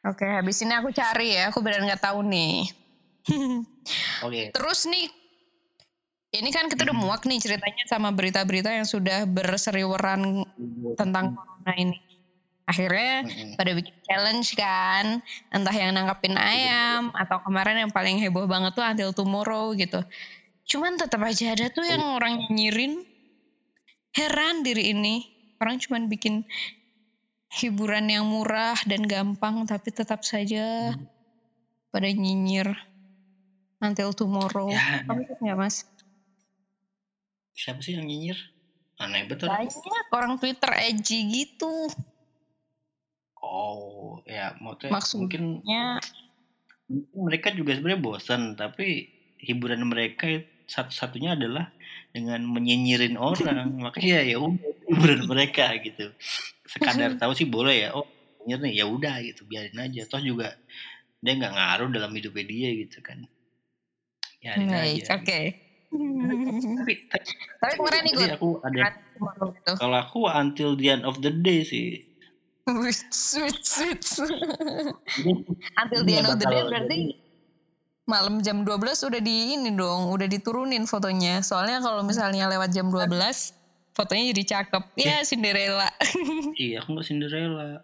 Oke, 0.00 0.26
habis 0.26 0.58
ini 0.64 0.74
aku 0.74 0.90
cari 0.90 1.38
ya. 1.38 1.54
Aku 1.54 1.62
benar 1.62 1.86
nggak 1.86 2.02
tahu 2.02 2.26
nih. 2.26 2.66
Oke. 4.26 4.50
Terus 4.50 4.88
nih, 4.88 5.06
ini 6.30 6.50
kan 6.50 6.70
kita 6.70 6.86
udah 6.86 6.94
Hmm. 6.94 7.06
muak 7.06 7.22
nih 7.26 7.42
ceritanya 7.42 7.84
sama 7.86 8.14
berita-berita 8.14 8.70
yang 8.70 8.86
sudah 8.86 9.26
berseriweran 9.26 10.46
tentang 10.94 11.34
corona 11.34 11.72
ini. 11.74 11.98
Akhirnya 12.64 13.26
Mm-mm. 13.26 13.58
pada 13.58 13.74
bikin 13.74 13.96
challenge 14.06 14.54
kan, 14.54 15.18
entah 15.50 15.74
yang 15.74 15.90
nangkapin 15.90 16.38
ayam 16.38 17.10
atau 17.10 17.42
kemarin 17.42 17.82
yang 17.82 17.90
paling 17.90 18.22
heboh 18.22 18.46
banget 18.46 18.78
tuh 18.78 18.86
Until 18.86 19.10
Tomorrow 19.10 19.74
gitu. 19.74 19.98
Cuman 20.70 20.94
tetap 20.94 21.18
aja 21.26 21.50
ada 21.50 21.66
tuh 21.66 21.82
yang 21.82 21.98
orang 22.14 22.46
nyinyirin. 22.46 23.02
Heran 24.14 24.62
diri 24.62 24.94
ini, 24.94 25.26
orang 25.58 25.82
cuman 25.82 26.06
bikin 26.06 26.46
hiburan 27.50 28.06
yang 28.06 28.22
murah 28.30 28.78
dan 28.86 29.02
gampang 29.02 29.66
tapi 29.66 29.90
tetap 29.90 30.22
saja 30.22 30.94
Hmm. 30.94 31.10
pada 31.90 32.06
nyinyir 32.06 32.70
Until 33.82 34.14
Tomorrow. 34.14 34.70
Ya, 34.70 35.02
Kamu 35.10 35.26
nggak 35.26 35.58
mas? 35.58 35.89
Siapa 37.60 37.84
sih 37.84 37.92
yang 37.92 38.08
nyinyir? 38.08 38.40
Aneh 38.96 39.28
betul. 39.28 39.52
Banyak 39.52 40.06
orang 40.12 40.40
Twitter 40.40 40.72
edgy 40.72 41.28
gitu. 41.28 41.88
Oh, 43.40 44.20
ya 44.28 44.52
maksudnya 44.60 44.92
Maksudnya- 44.92 45.20
mungkin 45.20 45.44
mereka 47.16 47.48
juga 47.52 47.76
sebenarnya 47.76 48.02
bosan, 48.02 48.42
tapi 48.56 49.08
hiburan 49.40 49.80
mereka 49.86 50.26
satu-satunya 50.68 51.36
adalah 51.38 51.72
dengan 52.12 52.44
menyinyirin 52.44 53.16
orang. 53.16 53.72
Makanya 53.84 54.20
ya 54.24 54.36
udah 54.40 54.60
hiburan 54.88 55.24
mereka 55.24 55.72
gitu. 55.80 56.12
Sekadar 56.66 57.16
tahu 57.16 57.32
sih 57.32 57.48
boleh 57.48 57.88
ya. 57.88 57.96
Oh, 57.96 58.04
nyinyir 58.44 58.60
nih 58.60 58.72
ya 58.80 58.84
udah 58.86 59.14
gitu, 59.24 59.48
biarin 59.48 59.78
aja. 59.80 60.04
Toh 60.04 60.20
juga 60.20 60.52
dia 61.20 61.32
nggak 61.36 61.52
ngaruh 61.56 61.88
dalam 61.92 62.12
hidupnya 62.12 62.44
dia 62.44 62.68
gitu 62.84 63.00
kan. 63.00 63.24
Ya 64.40 64.56
aja. 64.56 65.16
oke. 65.16 65.28
Tapi, 65.28 65.38
tapi, 65.90 66.94
Tapi 67.60 67.72
kemarin 67.76 68.02
tapi 68.06 68.10
ikut 68.14 68.28
aku 68.38 68.50
ada 68.62 68.94
gitu. 68.94 69.72
kalau 69.76 69.96
aku 69.98 70.18
until 70.30 70.78
the 70.78 70.86
end 70.86 71.02
of 71.02 71.18
the 71.18 71.34
day 71.34 71.66
sih. 71.66 72.06
Sweet, 73.10 73.58
sweet. 73.66 73.98
Until 75.74 76.06
the 76.06 76.14
end 76.22 76.28
of 76.30 76.38
the 76.38 76.46
day 76.46 76.62
berarti 76.62 76.98
malam 78.06 78.42
jam 78.42 78.66
12 78.66 79.06
udah 79.06 79.20
di 79.22 79.54
ini 79.54 79.70
dong, 79.74 80.10
udah 80.10 80.26
diturunin 80.26 80.86
fotonya. 80.86 81.42
Soalnya 81.42 81.78
kalau 81.82 82.02
misalnya 82.02 82.50
lewat 82.50 82.74
jam 82.74 82.90
12, 82.90 83.06
fotonya 83.94 84.34
jadi 84.34 84.42
cakep. 84.46 84.82
Ya, 84.98 85.22
Cinderella. 85.22 85.90
Iya, 86.60 86.82
aku 86.82 86.98
nggak 86.98 87.06
Cinderella. 87.06 87.82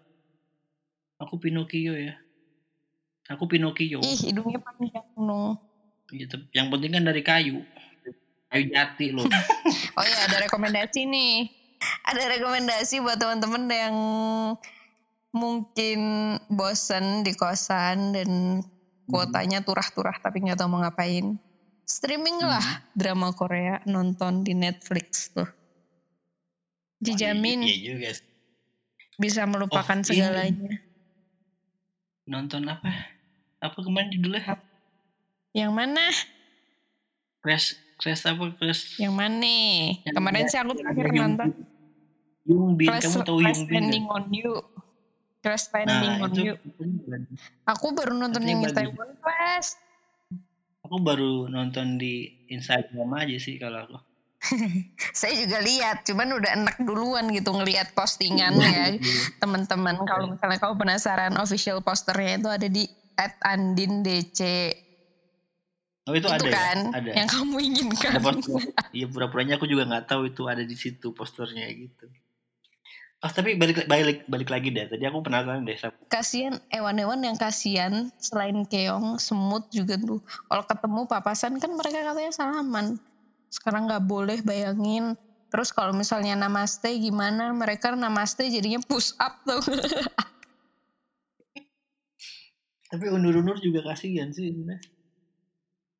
Aku 1.23 1.39
Pinocchio 1.39 1.95
ya. 1.95 2.15
Aku 3.31 3.47
Pinocchio. 3.47 4.03
Ih, 4.03 4.19
hidungnya 4.31 4.59
panjang 4.63 5.07
dong. 5.15 5.59
Gitu. 6.11 6.35
Yang 6.55 6.67
penting 6.75 6.91
kan 6.95 7.03
dari 7.03 7.21
kayu. 7.23 7.63
Kayu 8.47 8.65
jati 8.69 9.11
loh. 9.11 9.27
Oh 9.97 10.05
ya, 10.05 10.17
ada 10.25 10.37
rekomendasi 10.39 11.03
nih. 11.03 11.49
Ada 12.05 12.37
rekomendasi 12.37 13.01
buat 13.01 13.17
teman-teman 13.17 13.65
yang 13.67 13.95
mungkin 15.31 15.99
bosen 16.47 17.21
di 17.21 17.33
kosan 17.33 18.13
dan 18.13 18.61
kuotanya 19.05 19.61
turah-turah 19.61 20.17
tapi 20.17 20.41
nggak 20.41 20.55
tahu 20.55 20.69
mau 20.69 20.81
ngapain. 20.81 21.35
Streaming 21.83 22.39
lah 22.39 22.63
drama 22.91 23.31
Korea 23.31 23.79
nonton 23.83 24.41
di 24.41 24.53
Netflix 24.53 25.31
tuh. 25.31 25.47
Dijamin 26.97 27.61
Iya 27.61 27.77
juga. 27.85 28.09
sih. 28.13 28.25
bisa 29.17 29.41
melupakan 29.43 29.97
Oh, 29.97 30.01
ini. 30.03 30.07
segalanya. 30.07 30.73
Nonton 32.25 32.69
apa? 32.69 32.85
Apa 33.57 33.81
kemarin 33.81 34.13
judulnya? 34.13 34.61
Yang 35.51 35.71
mana? 35.73 36.05
Crash, 37.39 37.73
Crash 37.97 38.23
apa? 38.25 38.53
Crash. 38.53 39.01
Yang 39.01 39.13
mana? 39.13 39.57
Yang 40.05 40.13
Kemarin 40.13 40.41
dia- 40.41 40.51
sih 40.51 40.59
aku 40.61 40.73
terakhir 40.73 41.05
nonton 41.11 41.49
Yung 42.47 42.79
Bin, 42.79 42.87
Crash, 42.87 43.03
kamu 43.03 43.19
tahu 43.25 43.37
Crash 43.41 43.57
Yung 43.57 43.67
Bin? 43.67 43.75
Landing 43.75 44.05
on 44.07 44.25
You. 44.31 44.53
Crash 45.41 45.65
Landing 45.69 46.13
Nah, 46.15 46.23
on 46.23 46.31
itu 46.31 46.41
You. 46.41 46.53
Aku 47.65 47.85
baru 47.91 48.13
nonton 48.13 48.41
yang. 48.41 48.63
Taiwan 48.63 49.11
Flash. 49.19 49.75
aku 50.79 51.03
baru 51.03 51.51
nonton 51.51 51.99
di 51.99 52.31
Instagram 52.47 53.11
aja 53.13 53.35
sih 53.35 53.59
kalau 53.59 53.83
aku. 53.83 53.97
Saya 55.19 55.35
juga 55.35 55.59
lihat, 55.59 56.07
cuman 56.07 56.31
udah 56.31 56.55
enak 56.55 56.77
duluan 56.79 57.27
gitu 57.35 57.51
ngelihat 57.51 57.91
postingannya 57.91 58.95
teman-teman. 59.37 59.99
Kalau 59.99 60.31
misalnya 60.31 60.55
kamu 60.55 60.75
penasaran, 60.79 61.35
official 61.35 61.83
posternya 61.83 62.39
itu 62.39 62.47
ada 62.47 62.67
di 62.69 62.87
@andindc. 63.43 64.39
Oh 66.07 66.15
itu, 66.15 66.23
Itu, 66.23 66.31
ada 66.31 66.47
kan 66.47 66.77
ya? 66.79 67.03
Ada. 67.03 67.11
yang 67.19 67.27
kamu 67.27 67.55
inginkan. 67.67 68.11
Ada 68.15 68.21
poster. 68.23 68.63
Iya 68.95 69.05
pura-puranya 69.11 69.59
aku 69.59 69.67
juga 69.67 69.83
nggak 69.91 70.07
tahu 70.07 70.31
itu 70.31 70.47
ada 70.47 70.63
di 70.63 70.75
situ 70.79 71.11
posternya 71.11 71.67
gitu. 71.67 72.07
Oh 73.17 73.31
tapi 73.33 73.59
balik 73.59 73.89
balik 73.91 74.23
balik 74.31 74.47
lagi 74.47 74.71
deh. 74.71 74.87
Tadi 74.87 75.03
aku 75.03 75.19
penasaran 75.19 75.67
deh. 75.67 75.75
kasihan 76.07 76.63
hewan-hewan 76.71 77.19
yang 77.27 77.35
kasihan 77.35 78.07
selain 78.23 78.63
keong, 78.63 79.19
semut 79.19 79.67
juga 79.67 79.99
tuh. 79.99 80.23
Kalau 80.23 80.63
ketemu 80.63 80.99
papasan 81.11 81.59
kan 81.59 81.75
mereka 81.75 82.07
katanya 82.07 82.31
salaman. 82.31 82.95
Sekarang 83.51 83.91
nggak 83.91 84.07
boleh 84.07 84.39
bayangin. 84.47 85.19
Terus 85.51 85.75
kalau 85.75 85.91
misalnya 85.91 86.39
namaste 86.39 86.87
gimana? 86.99 87.51
Mereka 87.51 87.95
namaste 87.99 88.47
jadinya 88.47 88.79
push 88.79 89.11
up 89.19 89.43
tuh. 89.43 89.59
Tapi 92.87 93.05
undur-undur 93.11 93.59
juga 93.59 93.83
kasihan 93.91 94.31
sih. 94.31 94.55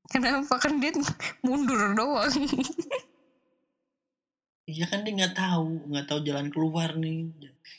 Kenapa 0.08 0.56
kan 0.60 0.80
dia 0.80 0.96
mundur 1.44 1.94
doang. 1.96 2.32
Iya 4.68 4.84
kan 4.92 5.08
dia 5.08 5.16
nggak 5.16 5.36
tahu, 5.40 5.88
nggak 5.88 6.08
tahu 6.12 6.20
jalan 6.28 6.52
keluar 6.52 6.92
nih, 7.00 7.32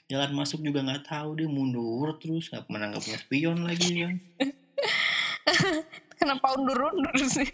jalan 0.09 0.33
masuk 0.33 0.65
juga 0.65 0.81
nggak 0.81 1.05
tahu 1.05 1.37
dia 1.37 1.45
mundur 1.45 2.17
terus 2.17 2.49
nggak 2.49 2.65
pernah 2.65 2.89
nggak 2.89 3.05
punya 3.05 3.19
spion 3.21 3.59
lagi 3.61 3.91
kan. 4.01 4.15
Kenapa 6.19 6.57
undur-undur 6.57 7.13
sih? 7.29 7.49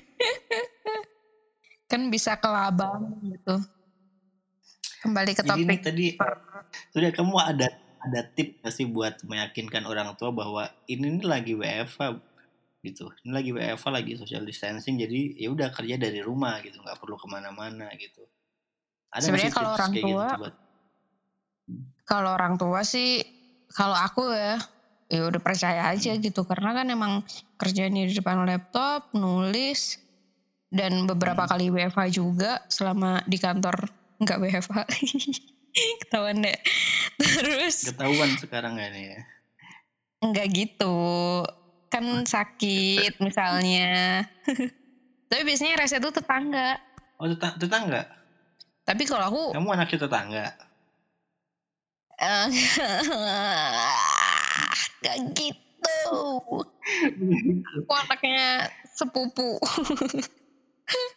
kan 1.90 2.10
bisa 2.14 2.38
ke 2.38 2.46
labang 2.46 3.18
gitu. 3.26 3.54
Kembali 5.02 5.34
ke 5.34 5.42
Jadi 5.42 5.50
topik. 5.50 5.66
nih 5.66 5.80
tadi, 5.82 6.06
sudah 6.94 7.10
kamu 7.10 7.34
ada 7.34 7.68
ada 8.06 8.20
tip 8.38 8.62
sih 8.70 8.86
buat 8.86 9.18
meyakinkan 9.26 9.82
orang 9.82 10.14
tua 10.14 10.30
bahwa 10.30 10.70
ini 10.86 11.18
nih 11.18 11.26
lagi 11.26 11.52
WFH 11.58 12.33
gitu, 12.84 13.08
ini 13.24 13.32
lagi 13.32 13.50
WFH 13.56 13.88
lagi 13.88 14.12
social 14.20 14.44
distancing, 14.44 15.00
jadi 15.00 15.40
ya 15.40 15.48
udah 15.48 15.72
kerja 15.72 15.96
dari 15.96 16.20
rumah 16.20 16.60
gitu, 16.60 16.76
nggak 16.84 17.00
perlu 17.00 17.16
ke 17.16 17.26
mana-mana 17.26 17.88
gitu. 17.96 18.28
Ada 19.08 19.32
Sebenarnya 19.32 19.54
kalau 19.56 19.72
orang 19.72 19.90
gitu 19.96 20.04
tua, 20.04 20.28
buat 20.36 20.54
kalau 22.04 22.30
orang 22.36 22.54
tua 22.60 22.80
sih, 22.84 23.24
kalau 23.72 23.96
aku 23.96 24.28
ya, 24.28 24.60
ya 25.08 25.20
udah 25.24 25.40
percaya 25.40 25.88
aja 25.88 26.12
gitu. 26.20 26.44
Karena 26.44 26.76
kan 26.76 26.86
emang 26.92 27.24
kerjanya 27.56 28.04
di 28.04 28.12
depan 28.12 28.44
laptop, 28.44 29.08
nulis, 29.16 29.96
dan 30.68 31.08
beberapa 31.08 31.48
Hmm. 31.48 31.50
kali 31.56 31.72
WFH 31.72 32.00
juga 32.12 32.60
selama 32.68 33.24
di 33.24 33.40
kantor 33.40 33.88
nggak 34.20 34.38
WFH. 34.44 34.78
Ketahuan 36.04 36.44
deh. 36.44 36.58
Terus 37.18 37.90
ketahuan 37.90 38.30
sekarang 38.38 38.78
kan 38.78 38.92
ya? 38.94 39.22
nggak 40.24 40.46
gitu, 40.56 40.96
kan 41.94 42.26
sakit 42.26 43.22
misalnya. 43.22 44.26
Tapi 45.30 45.42
biasanya 45.46 45.78
rese 45.78 46.02
tuh 46.02 46.10
tetangga. 46.10 46.74
Oh 47.22 47.30
tetang- 47.30 47.54
tetangga? 47.54 48.02
Tapi 48.82 49.06
kalau 49.06 49.24
aku 49.30 49.42
Kamu 49.54 49.68
anaknya 49.70 49.98
tetangga? 50.02 50.46
eh, 52.14 52.46
nggak 55.02 55.16
gitu. 55.34 56.10
Aku 57.86 57.92
anaknya 57.94 58.66
sepupu. 58.90 59.54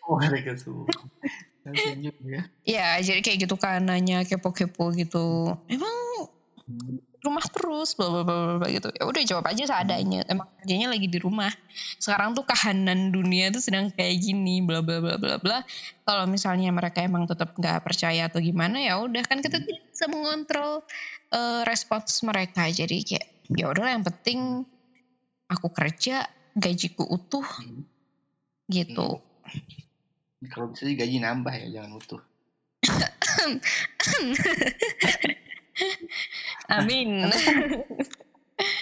Oh. 0.08 0.16
Kasian 0.24 2.00
juga 2.00 2.24
ya. 2.24 2.42
Ya, 2.64 2.88
jadi 3.04 3.20
kayak 3.20 3.44
gitu 3.44 3.60
kan 3.60 3.84
nanya 3.84 4.24
kepo-kepo 4.24 4.96
gitu. 4.96 5.52
Emang 5.68 5.92
rumah 7.24 7.44
terus 7.48 7.96
bla 7.96 8.24
bla 8.24 8.60
bla 8.60 8.68
gitu. 8.68 8.92
Ya 8.92 9.04
udah 9.08 9.24
jawab 9.24 9.46
aja 9.48 9.64
seadanya. 9.68 10.28
Emang 10.28 10.48
kerjanya 10.60 10.92
lagi 10.92 11.08
di 11.08 11.20
rumah. 11.20 11.52
Sekarang 12.00 12.36
tuh 12.36 12.44
kahanan 12.44 13.16
dunia 13.16 13.52
tuh 13.52 13.64
sedang 13.64 13.92
kayak 13.92 14.20
gini 14.20 14.60
bla 14.64 14.84
bla 14.84 15.00
bla 15.00 15.16
bla 15.16 15.40
bla. 15.40 15.64
Kalau 16.04 16.28
misalnya 16.28 16.72
mereka 16.76 17.04
emang 17.04 17.28
tetap 17.28 17.56
nggak 17.56 17.84
percaya 17.84 18.28
atau 18.28 18.44
gimana 18.44 18.84
ya 18.84 19.00
udah 19.00 19.24
kan 19.24 19.40
kita 19.40 19.64
tidak 19.64 19.88
bisa 19.88 20.06
mengontrol 20.12 20.84
eh, 21.32 21.64
respons 21.64 22.24
mereka. 22.28 22.68
Jadi 22.68 23.04
kayak 23.04 23.28
ya 23.56 23.72
udahlah 23.72 23.96
yang 23.96 24.04
penting 24.04 24.68
aku 25.48 25.72
kerja 25.72 26.28
gajiku 26.58 27.08
utuh 27.08 27.48
Hmm. 27.48 27.88
gitu. 28.68 29.24
Kalau 30.52 30.68
bisa 30.70 30.92
gaji 30.92 31.18
nambah 31.24 31.54
ya, 31.56 31.80
jangan 31.80 31.98
utuh. 31.98 32.22
Amin. 36.72 37.28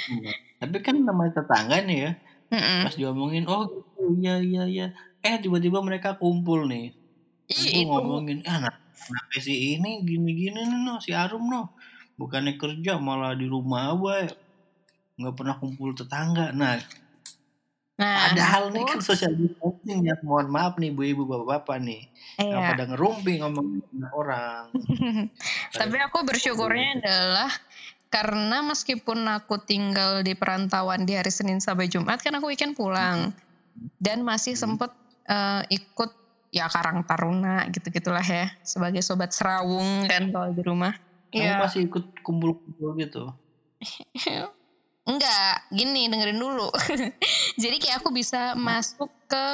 Iya. 0.08 0.32
Tapi 0.64 0.78
kan 0.80 0.96
namanya 1.04 1.44
tetangga 1.44 1.84
nih 1.84 1.98
ya, 2.08 2.12
Mm-mm. 2.48 2.88
pas 2.88 2.96
diomongin, 2.96 3.44
oh 3.46 3.68
gitu, 3.68 4.24
iya 4.24 4.40
iya 4.40 4.64
iya. 4.64 4.88
Eh 5.20 5.36
tiba-tiba 5.44 5.84
mereka 5.84 6.16
kumpul 6.16 6.72
nih, 6.72 6.96
Ih, 7.52 7.84
itu 7.84 7.92
ngomongin, 7.92 8.40
ah 8.48 8.64
nah, 8.64 8.76
kenapa 8.96 9.36
si 9.44 9.76
ini 9.76 10.00
gini-gini 10.08 10.64
nih 10.64 10.80
no, 10.80 11.04
si 11.04 11.12
Arum 11.12 11.52
no, 11.52 11.76
bukannya 12.16 12.56
kerja 12.56 12.96
malah 12.96 13.36
di 13.36 13.46
rumah 13.52 13.92
aja, 13.92 14.32
nggak 15.20 15.36
pernah 15.36 15.56
kumpul 15.60 15.92
tetangga. 15.92 16.56
Nah, 16.56 16.80
Nah, 17.96 18.36
padahal 18.36 18.76
nih 18.76 18.84
kan 18.92 19.00
social 19.00 19.32
distancing 19.32 20.04
ya, 20.04 20.20
mohon 20.20 20.52
maaf 20.52 20.76
nih 20.76 20.92
ibu-ibu 20.92 21.24
bapak-bapak 21.24 21.80
nih, 21.80 22.04
yang 22.44 22.60
iya. 22.60 22.70
pada 22.76 22.84
ngerumpi 22.92 23.40
ngomongin 23.40 23.80
sama 23.88 24.08
orang. 24.12 24.64
Tapi 25.80 25.98
aku 26.04 26.28
bersyukurnya 26.28 27.00
adalah 27.00 27.48
karena 28.12 28.60
meskipun 28.68 29.24
aku 29.32 29.64
tinggal 29.64 30.28
di 30.28 30.36
perantauan 30.36 31.08
di 31.08 31.16
hari 31.16 31.32
Senin 31.32 31.64
sampai 31.64 31.88
Jumat 31.88 32.20
kan 32.20 32.36
aku 32.36 32.52
weekend 32.52 32.76
pulang 32.76 33.32
dan 34.04 34.28
masih 34.28 34.60
Hmm. 34.60 34.76
sempet 34.76 34.92
eh, 35.32 35.64
ikut 35.72 36.12
ya 36.52 36.68
Karang 36.68 37.04
Taruna 37.08 37.68
gitu-gitulah 37.72 38.24
ya 38.24 38.52
sebagai 38.64 39.04
sobat 39.04 39.32
serawung 39.32 40.08
kan 40.08 40.36
kalau 40.36 40.52
di 40.52 40.64
rumah. 40.64 40.96
Kamu 41.32 41.44
Ya 41.44 41.60
masih 41.64 41.88
ikut 41.88 42.24
kumpul-kumpul 42.24 42.96
gitu? 43.00 43.32
enggak, 45.06 45.66
gini 45.70 46.06
dengerin 46.06 46.36
dulu. 46.36 46.70
Jadi 47.62 47.76
kayak 47.78 48.02
aku 48.02 48.10
bisa 48.10 48.54
masuk 48.54 49.10
ke 49.26 49.46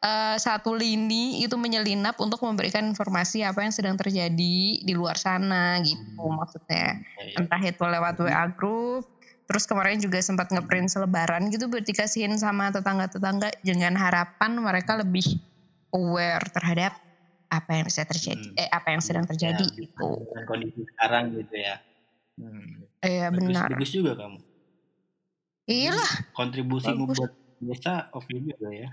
eh, 0.00 0.36
satu 0.36 0.72
lini 0.72 1.40
itu 1.40 1.56
menyelinap 1.56 2.16
untuk 2.16 2.40
memberikan 2.40 2.84
informasi 2.86 3.40
apa 3.40 3.60
yang 3.60 3.72
sedang 3.72 3.96
terjadi 3.96 4.56
di 4.80 4.92
luar 4.92 5.16
sana 5.16 5.80
gitu 5.80 6.20
Hmm. 6.20 6.36
maksudnya. 6.36 6.96
Ya, 6.96 7.22
ya. 7.26 7.36
Entah 7.36 7.60
itu 7.60 7.80
lewat 7.80 8.16
WA 8.16 8.44
group, 8.50 9.04
terus 9.44 9.64
kemarin 9.64 9.96
juga 9.96 10.20
sempat 10.20 10.48
ngeprint 10.48 10.88
selebaran 10.88 11.48
gitu 11.48 11.66
buat 11.66 11.82
dikasihin 11.82 12.36
sama 12.36 12.68
tetangga-tetangga 12.68 13.52
dengan 13.60 13.96
harapan 13.96 14.56
mereka 14.56 14.96
lebih 14.96 15.24
aware 15.90 16.44
terhadap 16.48 16.96
apa 17.50 17.70
yang 17.74 17.84
bisa 17.84 18.06
terjadi, 18.06 18.46
Hmm. 18.46 18.56
eh 18.56 18.68
apa 18.70 18.88
yang 18.90 19.02
sedang 19.02 19.24
Ya, 19.24 19.30
terjadi 19.34 19.64
bisa 19.66 19.80
gitu. 19.82 20.08
kondisi 20.46 20.80
sekarang 20.86 21.34
gitu 21.34 21.54
ya. 21.56 21.76
Hmm. 22.36 22.86
Iya 23.00 23.26
benar. 23.28 23.68
bagus 23.68 23.90
juga 23.90 24.14
kamu. 24.14 24.38
Iya 25.70 25.94
lah, 25.94 26.10
Kontribusimu 26.32 27.06
bagus. 27.06 27.16
buat 27.16 27.32
desa 27.60 28.10
oke 28.10 28.26
juga 28.28 28.68
ya. 28.68 28.90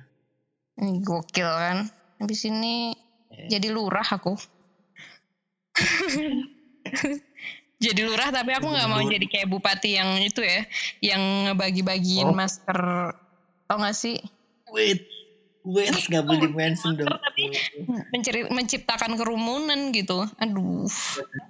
Ini 0.77 1.01
Gokil 1.01 1.49
kan. 1.49 1.77
Habis 2.17 2.45
ini 2.45 2.93
Ya. 3.27 3.57
jadi 3.57 3.73
lurah 3.73 4.05
aku. 4.07 4.37
jadi 7.77 8.01
lurah 8.03 8.29
tapi 8.31 8.51
aku 8.51 8.67
nggak 8.67 8.87
mau 8.87 9.01
jadi 9.01 9.25
kayak 9.25 9.47
bupati 9.47 9.97
yang 9.97 10.15
itu 10.17 10.39
ya, 10.39 10.63
yang 11.03 11.21
ngebagi-bagiin 11.45 12.25
Oh. 12.25 12.33
masker. 12.33 12.79
Tau 13.65 13.77
gak 13.77 13.93
sih? 13.93 14.15
Wait, 14.69 15.03
wait, 15.61 15.91
nggak 15.91 16.23
boleh 16.23 16.39
di 16.39 16.49
mention 16.49 16.95
dong. 16.95 17.11
Tapi 17.11 17.51
menceri- 18.09 18.47
menciptakan 18.47 19.15
kerumunan 19.15 19.91
gitu. 19.91 20.23
Aduh, 20.37 20.87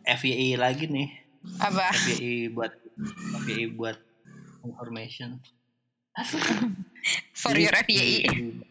FYI 0.03 0.55
lagi 0.55 0.87
nih, 0.87 1.13
apa? 1.59 1.93
FYI 1.93 2.49
buat 2.49 2.73
FYI 3.43 3.69
buat 3.71 3.97
information. 4.69 5.39
For 7.32 7.53
Jadi 7.53 7.62
your 7.62 7.75
FYI. 7.77 8.10
di- 8.25 8.65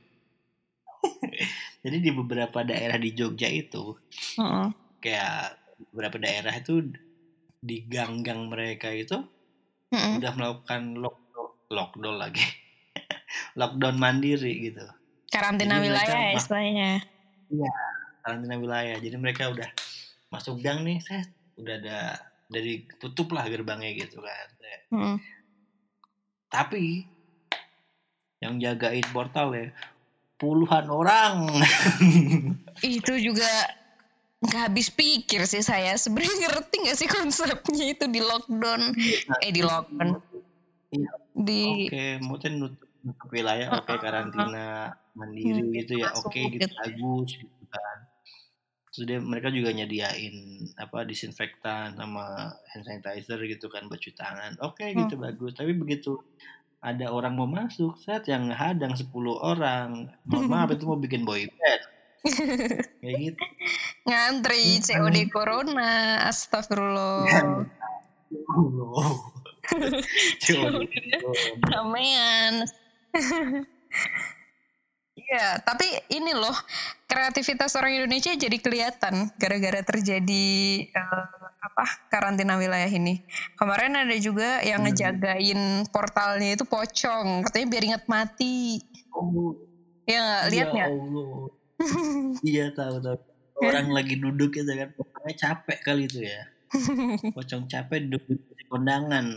jadi 1.87 1.97
di 2.03 2.11
beberapa 2.11 2.67
daerah 2.67 2.99
di 2.99 3.15
Jogja 3.15 3.47
itu 3.47 3.95
Heeh. 4.35 4.67
kayak 4.99 5.55
beberapa 5.89 6.19
daerah 6.19 6.51
itu 6.51 6.83
di 7.57 7.87
gang-gang 7.87 8.51
mereka 8.51 8.91
itu 8.91 9.15
Heeh. 9.89 10.19
udah 10.19 10.33
melakukan 10.35 10.99
lockdown, 10.99 11.51
lockdown 11.71 12.17
lagi, 12.19 12.43
lockdown 13.61 13.97
mandiri 13.97 14.67
gitu. 14.67 14.83
Karantina 15.31 15.79
Jadi 15.79 15.87
mereka 15.87 16.03
wilayah 16.03 16.19
ya 16.19 16.35
mas- 16.35 16.43
istilahnya. 16.43 16.91
Iya, 17.47 17.71
karantina 18.21 18.55
wilayah. 18.59 18.97
Jadi 18.99 19.17
mereka 19.17 19.43
udah 19.47 19.69
masuk 20.29 20.59
gang 20.59 20.83
nih, 20.83 20.99
set, 20.99 21.31
udah 21.55 21.75
ada 21.79 21.99
dari 22.51 22.83
tutup 22.99 23.31
lah 23.31 23.47
gerbangnya 23.47 23.95
gitu 23.95 24.19
kan. 24.19 24.47
Set. 24.59 24.83
Tapi 26.57 27.05
yang 28.41 28.57
jagain 28.57 29.05
portal 29.13 29.53
ya 29.53 29.69
puluhan 30.41 30.89
orang. 30.89 31.53
Itu 32.97 33.13
juga 33.21 33.49
nggak 34.41 34.63
habis 34.73 34.89
pikir 34.89 35.45
sih 35.45 35.61
saya. 35.61 35.93
Sebenarnya 36.01 36.49
ngerti 36.49 36.75
nggak 36.81 36.97
sih 36.97 37.09
konsepnya 37.09 37.85
itu 37.93 38.05
di 38.09 38.21
lockdown? 38.21 38.97
Eh 39.45 39.53
di 39.53 39.61
lockdown. 39.65 40.17
Iya, 40.93 41.11
Di 41.37 41.61
Oke, 41.89 42.07
mungkin 42.25 42.53
nutup, 42.63 42.89
nutup 43.05 43.29
wilayah, 43.33 43.81
oke 43.81 43.97
karantina 44.01 44.97
mandiri 45.17 45.61
Hmm, 45.61 45.73
gitu 45.73 45.93
ya, 45.99 46.09
oke 46.21 46.37
gitu 46.37 46.63
gitu. 46.63 46.73
bagus 46.73 47.31
gitu. 47.37 47.56
Terus 48.97 49.13
dia, 49.13 49.21
mereka 49.21 49.53
juga 49.53 49.77
nyediain 49.77 50.65
apa 50.81 51.05
disinfektan 51.05 52.01
sama 52.01 52.49
hand 52.73 52.85
sanitizer 52.89 53.37
gitu 53.45 53.69
kan 53.69 53.93
buat 53.93 54.01
cuci 54.01 54.17
tangan. 54.17 54.57
Oke 54.65 54.89
Hmm. 54.89 55.05
gitu 55.05 55.21
bagus. 55.21 55.53
Tapi 55.53 55.77
begitu 55.77 56.17
ada 56.81 57.13
orang 57.13 57.37
mau 57.37 57.45
masuk, 57.45 58.01
set 58.01 58.25
yang 58.33 58.49
hadang 58.49 58.97
10 58.97 59.37
orang. 59.37 60.09
Mohon 60.25 60.49
maaf 60.57 60.73
itu 60.73 60.89
mau 60.89 60.97
bikin 60.97 61.29
boy 61.29 61.45
band. 61.45 61.83
Kayak 63.05 63.17
gitu. 63.21 63.45
ngantri 64.09 64.81
Hmm. 64.81 65.13
COD 65.13 65.19
Corona. 65.29 66.25
Astagfirullah. 66.25 67.29
Coba. 70.41 70.81
Ramean. 71.69 72.65
Iya, 75.27 75.59
tapi 75.59 75.91
ini 76.15 76.31
loh 76.39 76.55
kreativitas 77.11 77.75
orang 77.75 77.99
Indonesia 77.99 78.31
jadi 78.31 78.63
kelihatan 78.63 79.35
gara-gara 79.35 79.83
terjadi 79.83 80.47
uh, 80.95 81.51
apa 81.67 81.85
karantina 82.07 82.55
wilayah 82.55 82.87
ini. 82.87 83.27
Kemarin 83.59 84.07
ada 84.07 84.17
juga 84.23 84.63
yang 84.63 84.87
hmm. 84.87 84.95
ngejagain 84.95 85.61
portalnya 85.91 86.55
itu 86.55 86.63
pocong, 86.63 87.43
katanya 87.43 87.67
biar 87.67 87.83
ingat 87.91 88.05
mati. 88.07 88.79
Oh. 89.11 89.59
Ya 90.07 90.47
lihat 90.47 90.71
nggak? 90.71 90.91
iya 92.47 92.71
tahu 92.71 93.03
tahu. 93.03 93.19
Orang 93.67 93.91
lagi 93.91 94.23
duduk 94.23 94.55
gitu 94.55 94.71
kan, 94.79 94.95
pokoknya 94.95 95.35
capek 95.35 95.79
kali 95.83 96.07
itu 96.07 96.23
ya. 96.23 96.47
Pocong 97.37 97.67
capek 97.67 98.07
duduk 98.15 98.41
di 98.55 98.65
kondangan. 98.71 99.27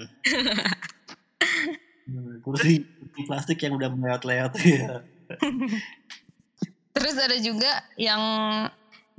Hmm, 2.09 2.41
kursi, 2.41 2.81
kursi 2.81 3.21
plastik 3.29 3.61
yang 3.61 3.77
udah 3.77 3.93
melewat-lewat 3.93 4.57
ya. 4.65 5.05
Terus 6.95 7.15
ada 7.15 7.37
juga 7.39 7.71
yang 7.95 8.21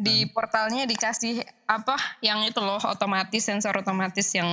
di 0.01 0.25
portalnya 0.33 0.89
dikasih 0.89 1.45
apa 1.69 1.97
yang 2.25 2.41
itu 2.49 2.57
loh 2.59 2.81
otomatis 2.89 3.45
sensor 3.45 3.77
otomatis 3.77 4.33
yang 4.33 4.49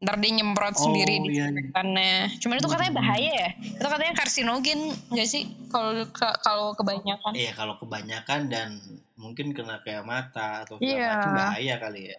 ntar 0.00 0.16
dia 0.16 0.32
nyemprot 0.32 0.76
oh, 0.80 0.88
sendiri 0.88 1.20
di 1.20 1.36
iya. 1.36 1.52
iya. 1.52 2.24
Cuman 2.40 2.56
itu 2.56 2.68
katanya 2.72 2.92
hmm. 2.96 3.00
bahaya 3.04 3.32
ya. 3.36 3.50
Itu 3.60 3.84
katanya 3.84 4.14
karsinogen 4.16 4.80
gak 5.12 5.28
sih 5.28 5.44
kalau 5.68 6.08
kalau 6.40 6.72
kebanyakan? 6.72 7.32
Iya 7.36 7.52
kalau 7.52 7.76
kebanyakan 7.76 8.48
dan 8.48 8.80
mungkin 9.20 9.52
kena 9.52 9.84
kayak 9.84 10.08
mata 10.08 10.64
atau 10.64 10.80
segala 10.80 10.96
yeah. 10.96 11.12
macam 11.12 11.32
bahaya 11.36 11.74
kali 11.76 12.00
ya. 12.12 12.16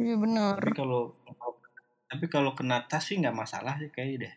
Iya 0.00 0.14
benar. 0.16 0.56
Tapi 0.56 0.72
kalau 0.72 1.02
tapi 2.08 2.24
kalau 2.32 2.50
kena 2.56 2.88
tas 2.88 3.04
sih 3.04 3.20
nggak 3.20 3.36
masalah 3.36 3.76
sih 3.76 3.92
kayak 3.92 4.24
deh. 4.24 4.34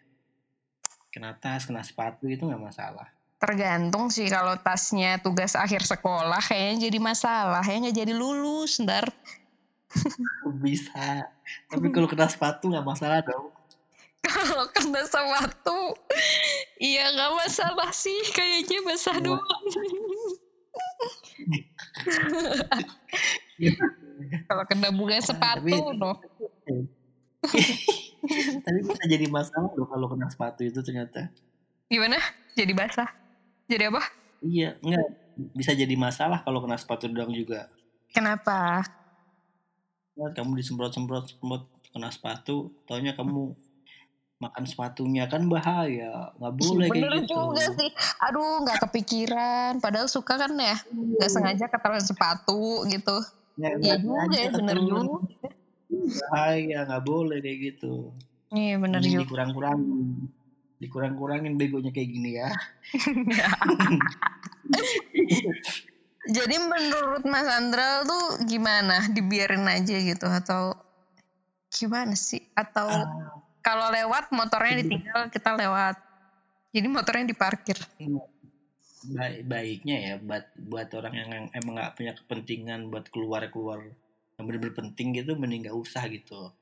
Kena 1.17 1.33
tas, 1.33 1.65
kena 1.65 1.81
sepatu 1.81 2.29
itu 2.29 2.45
nggak 2.45 2.61
masalah. 2.61 3.09
Tergantung 3.41 4.13
sih 4.13 4.29
kalau 4.29 4.53
tasnya 4.61 5.17
tugas 5.17 5.57
akhir 5.57 5.81
sekolah 5.81 6.37
kayaknya 6.45 6.93
jadi 6.93 7.01
masalah, 7.01 7.65
ya 7.65 7.73
nggak 7.81 8.05
jadi 8.05 8.13
lulus 8.13 8.77
ntar. 8.85 9.09
Bisa. 10.61 11.25
Tapi 11.73 11.89
kalau 11.97 12.05
kena 12.05 12.29
sepatu 12.29 12.69
nggak 12.69 12.85
masalah 12.85 13.25
dong. 13.25 13.49
Kalau 14.21 14.69
kena 14.69 15.09
sepatu, 15.09 15.97
iya 16.77 17.09
nggak 17.09 17.33
masalah 17.33 17.89
sih. 17.89 18.21
Kayaknya 18.37 18.85
basah 18.85 19.17
iya. 19.17 19.25
doang. 19.25 19.65
kalau 24.45 24.63
kena 24.69 24.93
bunga 24.93 25.17
sepatu 25.17 25.65
tapi, 25.65 25.97
loh. 25.97 26.21
tapi 28.65 28.79
bisa 28.83 29.03
jadi 29.07 29.25
masalah 29.31 29.71
loh 29.73 29.87
kalau 29.87 30.07
kena 30.11 30.27
sepatu 30.27 30.61
itu 30.67 30.79
ternyata. 30.83 31.31
Gimana? 31.87 32.19
Jadi 32.53 32.73
basah? 32.75 33.09
Jadi 33.67 33.83
apa? 33.87 34.03
Iya, 34.43 34.75
enggak. 34.83 35.07
Bisa 35.53 35.71
jadi 35.73 35.95
masalah 35.95 36.41
kalau 36.43 36.59
kena 36.63 36.77
sepatu 36.77 37.07
doang 37.07 37.31
juga. 37.31 37.71
Kenapa? 38.11 38.83
Kamu 40.17 40.57
disemprot-semprot 40.57 41.37
semprot 41.37 41.63
kena 41.93 42.09
sepatu, 42.09 42.73
taunya 42.89 43.13
kamu 43.13 43.53
makan 44.37 44.69
sepatunya 44.69 45.25
kan 45.25 45.49
bahaya 45.49 46.29
nggak 46.37 46.53
boleh 46.61 46.87
Bener 46.93 47.09
kayak 47.09 47.25
gitu 47.25 47.33
juga 47.41 47.65
sih 47.73 47.89
aduh 48.21 48.61
nggak 48.61 48.79
kepikiran 48.85 49.71
padahal 49.81 50.05
suka 50.05 50.37
kan 50.37 50.53
ya 50.53 50.77
nggak 50.93 51.25
iya. 51.25 51.33
sengaja 51.33 51.65
ketelan 51.65 52.05
sepatu 52.05 52.85
gitu 52.85 53.17
ya, 53.57 53.73
ya 53.81 53.97
juga 53.97 54.29
ya 54.37 54.53
bener 54.53 54.77
juga 54.77 55.25
bahaya 55.87 56.83
nggak 56.83 57.03
boleh 57.07 57.37
kayak 57.39 57.59
gitu 57.75 58.11
iya 58.51 58.75
bener 58.75 58.99
juga 59.03 59.23
dikurang-kurangin 59.23 60.31
dikurang-kurangin 60.77 61.57
begonya 61.57 61.89
kayak 61.89 62.09
gini 62.09 62.37
ya. 62.37 62.49
Jadi 66.27 66.55
menurut 66.59 67.23
Mas 67.23 67.47
Andra 67.47 68.03
tuh 68.03 68.43
gimana? 68.45 69.07
Dibiarin 69.09 69.65
aja 69.65 69.95
gitu 69.95 70.27
atau 70.27 70.75
gimana 71.71 72.13
sih? 72.13 72.43
Atau 72.53 72.85
uh, 72.85 73.41
kalau 73.63 73.89
lewat 73.89 74.29
motornya 74.35 74.83
ditinggal 74.83 75.31
kita 75.31 75.55
lewat. 75.55 75.95
Jadi 76.75 76.87
motornya 76.91 77.25
diparkir. 77.31 77.79
Baik 79.07 79.47
baiknya 79.47 79.97
ya 80.03 80.15
buat 80.19 80.51
buat 80.67 80.89
orang 80.99 81.13
yang 81.15 81.31
emang 81.55 81.79
nggak 81.79 81.95
punya 81.95 82.11
kepentingan 82.11 82.91
buat 82.91 83.07
keluar 83.07 83.47
keluar 83.47 83.87
yang 84.37 84.45
benar-benar 84.45 84.75
penting 84.77 85.07
gitu 85.17 85.33
mending 85.33 85.65
nggak 85.65 85.77
usah 85.77 86.05
gitu. 86.07 86.53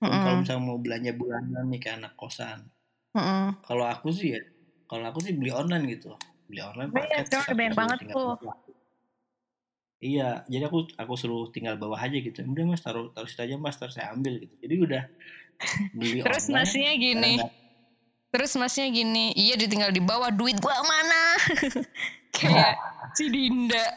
Mm 0.00 0.08
-hmm. 0.08 0.20
Kalau 0.24 0.36
misalnya 0.40 0.62
mau 0.64 0.78
belanja 0.80 1.12
bulanan 1.12 1.64
nih 1.68 1.80
ke 1.80 1.88
anak 1.92 2.12
kosan, 2.16 2.68
Mm-mm. 3.16 3.46
Kalau 3.64 3.84
aku 3.88 4.12
sih 4.12 4.36
ya, 4.36 4.40
kalau 4.84 5.04
aku 5.08 5.24
sih 5.24 5.32
beli 5.32 5.50
online 5.50 5.84
gitu, 5.88 6.12
beli 6.46 6.60
online 6.60 6.92
paket. 6.92 7.26
Iya, 7.26 7.54
banyak 7.56 7.74
banget 7.74 7.98
tuh. 8.12 8.36
Iya, 9.98 10.28
jadi 10.46 10.70
aku 10.70 10.86
aku 10.94 11.12
suruh 11.18 11.50
tinggal 11.50 11.74
bawah 11.74 11.98
aja 11.98 12.14
gitu. 12.14 12.44
Udah 12.46 12.64
mas 12.68 12.84
taruh 12.84 13.10
taruh 13.10 13.26
situ 13.26 13.42
aja 13.42 13.58
mas, 13.58 13.74
taruh 13.74 13.90
saya 13.90 14.14
ambil 14.14 14.38
gitu. 14.38 14.54
Jadi 14.62 14.74
udah 14.78 15.02
beli 15.96 16.22
Terus 16.26 16.46
online. 16.46 16.56
masnya 16.62 16.92
gini. 16.94 17.32
Terus 18.28 18.52
masnya 18.60 18.86
gini, 18.92 19.32
iya 19.34 19.56
ditinggal 19.56 19.88
di 19.88 20.04
bawah 20.04 20.28
duit 20.28 20.60
gua 20.60 20.76
mana? 20.84 21.22
Kayak 22.36 22.76
si 23.18 23.26
Dinda. 23.32 23.88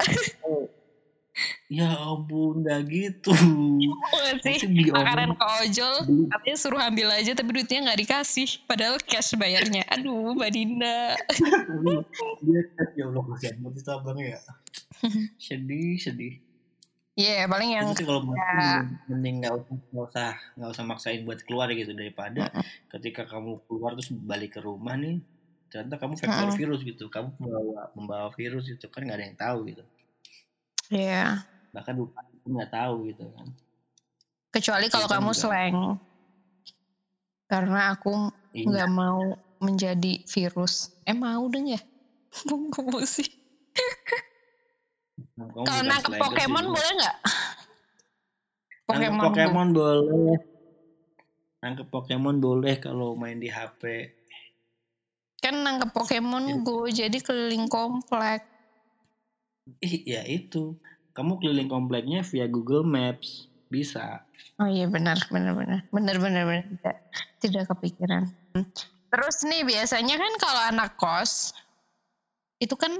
Ya 1.72 1.96
ampun, 1.96 2.68
udah 2.68 2.84
gitu. 2.84 3.32
Oh, 3.32 4.32
sih, 4.44 4.60
makanan 4.92 5.40
ke 5.40 5.46
ojol, 5.64 5.96
katanya 6.28 6.58
suruh 6.60 6.82
ambil 6.84 7.08
aja 7.16 7.32
tapi 7.32 7.56
duitnya 7.56 7.88
nggak 7.88 8.00
dikasih. 8.04 8.60
Padahal 8.68 9.00
cash 9.00 9.32
bayarnya. 9.40 9.88
Aduh, 9.96 10.36
Mbak 10.36 10.52
Dinda. 10.52 11.16
Dia 12.46 12.62
cash 12.76 12.94
ya 13.00 13.08
Allah, 13.08 13.24
kasihan 13.32 13.56
banget 13.64 13.80
itu 13.80 14.22
ya. 14.28 14.40
Sedih, 15.48 15.96
sedih. 15.98 16.34
Iya, 17.20 17.44
yeah, 17.44 17.48
paling 17.48 17.76
yang 17.76 17.92
Itu 17.92 18.08
kalau 18.08 18.24
ya. 18.32 18.88
mending 19.12 19.44
nggak 19.44 19.52
usah 19.52 19.76
nggak 19.92 20.06
usah 20.08 20.30
nggak 20.56 20.70
usah 20.72 20.86
maksain 20.88 21.22
buat 21.28 21.40
keluar 21.44 21.68
gitu 21.76 21.92
daripada 21.92 22.48
ketika 22.88 23.28
kamu 23.28 23.60
keluar 23.68 24.00
terus 24.00 24.16
balik 24.16 24.56
ke 24.56 24.64
rumah 24.64 24.96
nih 24.96 25.20
ternyata 25.68 26.00
kamu 26.00 26.16
vektor 26.16 26.50
virus 26.56 26.80
gitu 26.88 27.12
kamu 27.12 27.36
membawa 27.36 27.82
membawa 28.00 28.28
virus 28.32 28.72
itu 28.72 28.88
kan 28.88 29.04
nggak 29.04 29.18
ada 29.20 29.26
yang 29.28 29.40
tahu 29.40 29.60
gitu 29.76 29.84
Iya. 30.92 31.08
Yeah. 31.08 31.30
Bahkan 31.72 31.94
bupati 31.96 32.36
pun 32.44 32.52
nggak 32.60 32.72
tahu 32.76 33.08
gitu 33.08 33.26
kan. 33.32 33.48
Kecuali 34.52 34.86
kalau 34.92 35.08
gitu 35.08 35.16
kamu 35.16 35.32
slang. 35.32 35.76
Karena 37.48 37.96
aku 37.96 38.32
iya. 38.52 38.68
nggak 38.68 38.90
iya. 38.92 39.00
mau 39.00 39.24
menjadi 39.64 40.14
virus. 40.28 40.92
Eh 41.08 41.16
mau 41.16 41.48
dong 41.48 41.72
ya? 41.72 41.82
Mau 42.48 43.04
sih. 43.04 43.28
Kalau 45.42 45.84
nangkep 45.84 46.16
Pokemon 46.16 46.64
sih, 46.64 46.74
boleh 46.76 46.92
nggak? 46.96 47.18
Pokemon, 48.88 49.24
Pokemon 49.32 49.68
boleh. 49.72 50.38
Nangkep 51.62 51.88
Pokemon 51.88 52.36
boleh 52.44 52.76
kalau 52.80 53.16
main 53.16 53.40
di 53.40 53.48
HP. 53.48 54.12
Kan 55.40 55.64
nangkep 55.64 55.92
Pokemon 55.96 56.44
ya. 56.52 56.56
Go 56.64 56.88
jadi 56.88 57.18
keliling 57.20 57.68
komplek. 57.72 58.51
Ih, 59.82 60.02
ya 60.06 60.26
itu. 60.26 60.78
Kamu 61.12 61.38
keliling 61.44 61.70
kompleknya 61.70 62.24
via 62.24 62.48
Google 62.48 62.88
Maps. 62.88 63.52
Bisa. 63.72 64.24
Oh 64.60 64.68
iya 64.68 64.88
benar, 64.92 65.16
benar, 65.32 65.56
benar. 65.56 65.80
Benar, 65.96 66.16
benar, 66.20 66.44
benar. 66.44 66.66
Tidak, 66.68 66.98
tidak 67.40 67.64
kepikiran. 67.72 68.28
Terus 69.12 69.38
nih 69.48 69.64
biasanya 69.64 70.16
kan 70.20 70.34
kalau 70.40 70.62
anak 70.72 70.92
kos, 71.00 71.56
itu 72.60 72.76
kan 72.76 72.92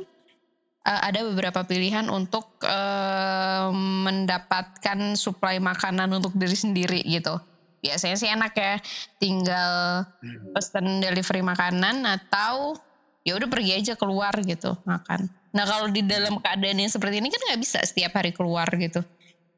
uh, 0.88 1.02
ada 1.04 1.28
beberapa 1.28 1.64
pilihan 1.68 2.08
untuk 2.08 2.48
uh, 2.64 3.68
mendapatkan 3.76 5.20
suplai 5.20 5.60
makanan 5.60 6.12
untuk 6.16 6.32
diri 6.40 6.56
sendiri 6.56 7.02
gitu. 7.04 7.36
Biasanya 7.82 8.16
sih 8.16 8.30
enak 8.30 8.54
ya, 8.54 8.78
tinggal 9.18 10.06
hmm. 10.22 10.54
pesen 10.54 11.02
delivery 11.02 11.42
makanan 11.42 12.06
atau 12.06 12.78
ya 13.26 13.36
udah 13.36 13.50
pergi 13.50 13.72
aja 13.82 13.94
keluar 13.98 14.32
gitu 14.46 14.78
makan. 14.86 15.41
Nah 15.52 15.68
kalau 15.68 15.92
di 15.92 16.00
dalam 16.04 16.40
keadaan 16.40 16.80
yang 16.80 16.92
seperti 16.92 17.20
ini 17.20 17.28
kan 17.28 17.42
nggak 17.52 17.62
bisa 17.62 17.84
setiap 17.84 18.16
hari 18.16 18.32
keluar 18.32 18.68
gitu. 18.80 19.04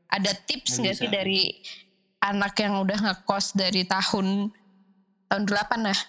Ada 0.09 0.33
tips 0.45 0.81
nggak 0.81 0.95
sih 0.97 1.09
dari 1.09 1.61
anak 2.23 2.57
yang 2.57 2.81
udah 2.81 2.97
ngekos 2.97 3.53
dari 3.53 3.85
tahun 3.85 4.49
tahun 5.29 5.43
8 5.49 5.89
lah? 5.89 5.99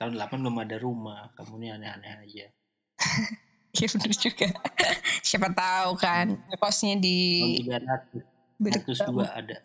Tahun 0.00 0.12
8 0.16 0.40
belum 0.40 0.56
ada 0.60 0.76
rumah, 0.80 1.28
kamu 1.36 1.60
ini 1.60 1.68
aneh-aneh 1.76 2.12
aja. 2.24 2.46
Iya 3.76 3.86
bener 3.96 4.12
juga. 4.16 4.48
Siapa 5.20 5.52
tahu 5.52 5.90
kan 6.00 6.40
ngekosnya 6.52 7.00
di 7.00 7.18
Tahun 7.64 8.16
300. 8.60 9.40
ada. 9.40 9.56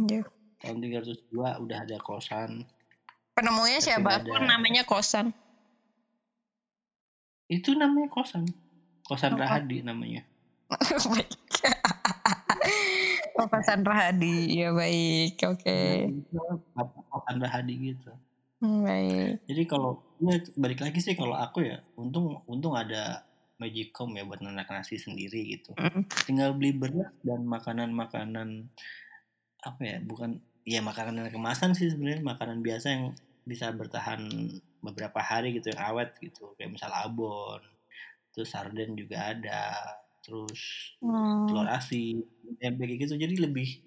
Iya. 0.00 0.22
Tahun 0.60 0.76
302 0.80 1.64
udah 1.64 1.78
ada 1.84 1.96
kosan. 2.00 2.64
Penemunya 3.32 3.80
siapa? 3.80 4.20
Ada... 4.20 4.40
namanya 4.44 4.84
kosan. 4.84 5.32
Itu 7.52 7.76
namanya 7.76 8.08
kosan. 8.08 8.48
Kosan 9.04 9.36
oh, 9.36 9.44
Rahadi 9.44 9.84
namanya. 9.84 10.24
oh, 13.36 13.44
kosan 13.44 13.84
Rahadi. 13.84 14.56
Ya 14.56 14.72
baik. 14.72 15.36
Oke. 15.44 15.60
Okay. 15.60 16.08
Kosan 17.12 17.44
Rahadi 17.44 17.92
gitu. 17.92 18.08
Hmm, 18.64 18.88
baik. 18.88 19.44
Jadi 19.44 19.62
kalau 19.68 20.00
ya 20.22 20.40
balik 20.56 20.80
lagi 20.80 21.04
sih 21.04 21.12
kalau 21.12 21.36
aku 21.36 21.66
ya 21.66 21.84
untung 22.00 22.40
untung 22.48 22.72
ada 22.72 23.26
Magicom 23.58 24.14
ya 24.18 24.26
buat 24.26 24.42
nanak 24.42 24.70
nasi 24.70 24.98
sendiri 24.98 25.54
gitu 25.54 25.70
Mm. 25.78 26.02
tinggal 26.26 26.50
beli 26.58 26.74
beras 26.74 27.14
dan 27.22 27.46
makanan-makanan 27.46 28.66
apa 29.62 29.82
ya 29.86 29.96
bukan 30.02 30.42
ya 30.66 30.82
makanan 30.82 31.30
kemasan 31.30 31.78
sih 31.78 31.94
sebenarnya 31.94 32.26
makanan 32.26 32.58
biasa 32.62 32.86
yang 32.90 33.04
bisa 33.46 33.70
bertahan 33.70 34.26
beberapa 34.82 35.22
hari 35.22 35.54
gitu 35.54 35.70
yang 35.70 35.94
awet 35.94 36.12
gitu 36.18 36.52
kayak 36.58 36.74
misal 36.74 36.90
abon 36.90 37.62
terus 38.34 38.50
sarden 38.50 38.98
juga 38.98 39.30
ada 39.32 39.78
terus 40.22 40.92
Hmm. 40.98 41.46
telur 41.46 41.66
asin 41.66 42.22
tempe 42.58 42.86
kayak 42.86 43.06
gitu 43.06 43.14
jadi 43.14 43.34
lebih 43.38 43.78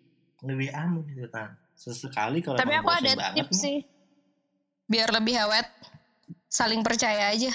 lebih 0.43 0.69
aman 0.71 1.03
gitu 1.12 1.27
kan 1.31 1.55
sesekali 1.75 2.39
kalau 2.39 2.55
Tapi 2.55 2.75
aku 2.75 2.91
ada 2.91 3.12
banget 3.15 3.47
tips 3.47 3.55
nih, 3.55 3.60
sih. 3.60 3.77
Biar 4.86 5.10
lebih 5.12 5.36
awet. 5.41 5.67
Saling 6.47 6.86
percaya 6.86 7.34
aja. 7.36 7.51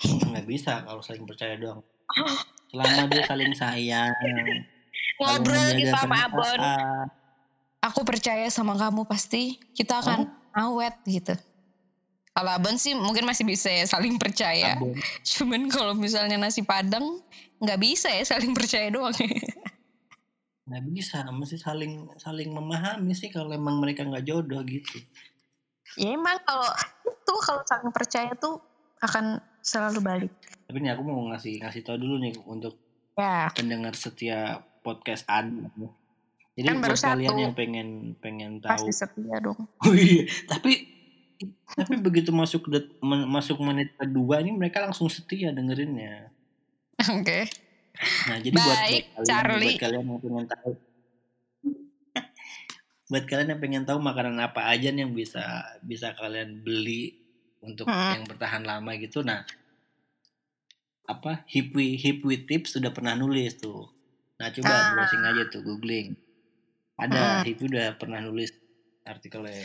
nggak 0.00 0.46
bisa 0.48 0.80
kalau 0.86 1.04
saling 1.04 1.28
percaya 1.28 1.60
doang 1.60 1.84
selama 2.72 3.04
dia 3.12 3.22
saling 3.28 3.52
sayang 3.52 4.14
Ngobrol 5.20 5.76
gitu 5.76 5.92
sama 5.92 6.24
Abon. 6.24 6.60
Aku 7.84 8.00
percaya 8.04 8.48
sama 8.48 8.76
kamu 8.76 9.04
pasti 9.04 9.60
kita 9.76 10.00
akan 10.00 10.28
awet 10.56 10.96
gitu. 11.04 11.36
Kalau 12.30 12.50
Abon 12.52 12.74
sih 12.74 12.92
mungkin 12.92 13.22
masih 13.22 13.42
bisa 13.42 13.66
ya 13.66 13.84
saling 13.84 14.14
percaya. 14.16 14.74
Abon. 14.74 14.94
Cuman 15.24 15.66
kalau 15.66 15.92
misalnya 15.92 16.36
nasi 16.36 16.62
padang 16.62 17.20
nggak 17.58 17.76
bisa 17.76 18.08
ya 18.08 18.24
saling 18.24 18.52
percaya 18.52 18.88
doang. 18.88 19.12
nggak 20.62 20.84
bisa 20.86 21.26
mesti 21.26 21.58
saling 21.58 21.92
saling 22.14 22.46
memahami 22.48 23.10
sih 23.10 23.26
kalau 23.26 23.50
emang 23.50 23.76
mereka 23.76 24.06
nggak 24.06 24.22
jodoh 24.22 24.62
gitu 24.62 25.02
ya 25.98 26.14
emang 26.14 26.38
kalau 26.40 26.70
itu 27.02 27.34
kalau 27.42 27.62
saling 27.66 27.90
percaya 27.90 28.30
tuh 28.38 28.62
akan 29.00 29.42
selalu 29.60 29.98
balik. 29.98 30.32
tapi 30.64 30.78
nih 30.78 30.94
aku 30.94 31.02
mau 31.02 31.26
ngasih 31.28 31.58
ngasih 31.58 31.82
tau 31.82 31.98
dulu 31.98 32.18
nih 32.18 32.38
untuk 32.44 32.78
Ya. 33.18 33.50
pendengar 33.52 33.92
setia 33.92 34.62
podcast 34.80 35.26
Adi 35.26 35.58
jadi 36.54 36.66
Kan 36.68 36.78
baru 36.78 36.94
buat 36.94 37.02
kalian 37.04 37.28
satu. 37.28 37.42
yang 37.42 37.54
pengen 37.54 37.88
pengen 38.16 38.50
tahu 38.62 38.70
Pasti 38.70 38.92
setia 38.94 39.36
dong. 39.42 39.58
oh 39.84 39.92
iya 39.92 40.24
tapi 40.46 40.86
tapi 41.70 41.96
begitu 41.96 42.30
masuk 42.30 42.68
det- 42.68 42.92
masuk 43.26 43.56
menit 43.60 43.92
kedua 43.94 44.38
ini 44.38 44.52
mereka 44.52 44.80
langsung 44.80 45.08
setia 45.08 45.50
dengerinnya 45.50 46.28
Oke. 47.00 47.48
Nah, 48.26 48.36
jadi 48.38 48.52
buat, 48.52 48.60
buat 48.62 48.76
Baik, 48.78 49.02
kalian, 49.06 49.24
Charlie. 49.24 49.66
buat 49.66 49.80
kalian 49.80 50.04
yang 50.04 50.20
pengen 50.20 50.46
tahu 50.46 50.70
buat 53.10 53.24
kalian 53.24 53.48
yang 53.48 53.60
pengen 53.60 53.84
tahu 53.84 53.98
makanan 53.98 54.36
apa 54.38 54.60
aja 54.66 54.88
nih 54.88 55.02
yang 55.02 55.12
bisa 55.12 55.42
bisa 55.80 56.12
kalian 56.12 56.60
beli 56.60 57.16
untuk 57.60 57.84
Hmm. 57.84 58.14
yang 58.14 58.24
bertahan 58.24 58.62
lama 58.62 58.92
gitu. 58.96 59.20
Nah, 59.20 59.44
apa 61.04 61.42
Hipwi 61.44 61.96
Hipwi 61.96 62.44
Tips 62.44 62.76
sudah 62.76 62.88
pernah 62.88 63.12
nulis 63.12 63.56
tuh. 63.56 63.90
Nah, 64.36 64.48
coba 64.50 64.70
Ah. 64.70 64.84
browsing 64.94 65.20
aja 65.22 65.42
tuh, 65.48 65.60
googling. 65.60 66.16
Ada 66.96 67.20
Hmm. 67.40 67.44
Hipwi 67.44 67.66
udah 67.70 67.96
pernah 67.96 68.20
nulis 68.20 68.52
artikelnya. 69.02 69.56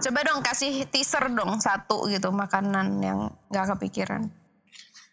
Coba 0.00 0.24
dong 0.24 0.40
kasih 0.40 0.88
teaser 0.88 1.28
dong 1.32 1.60
satu 1.60 2.08
gitu 2.08 2.32
makanan 2.32 3.04
yang 3.04 3.20
nggak 3.52 3.76
kepikiran. 3.76 4.32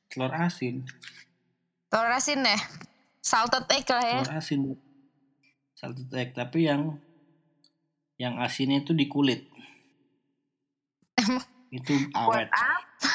Telur 0.08 0.32
asin, 0.32 0.88
Telur 1.92 2.12
asin 2.12 2.44
deh. 2.44 2.62
Salted 3.20 3.68
egg 3.72 3.88
lah 3.92 4.04
ya. 4.04 4.20
telur 4.24 4.36
asin. 4.40 4.60
Salted 5.76 6.10
egg, 6.16 6.32
tapi 6.32 6.68
yang 6.72 6.96
yang 8.18 8.40
asinnya 8.42 8.82
itu 8.82 8.96
di 8.98 9.06
kulit. 9.06 9.46
Itu 11.78 11.94
buat 12.16 12.48
awet. 12.48 12.50
apa? 12.50 13.12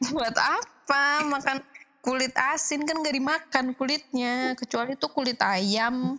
buat 0.14 0.36
apa 0.38 1.02
makan 1.26 1.58
kulit 2.00 2.32
asin 2.38 2.86
kan 2.88 3.04
gak 3.04 3.12
dimakan 3.12 3.76
kulitnya 3.76 4.56
kecuali 4.56 4.96
itu 4.96 5.06
kulit 5.12 5.36
ayam 5.44 6.16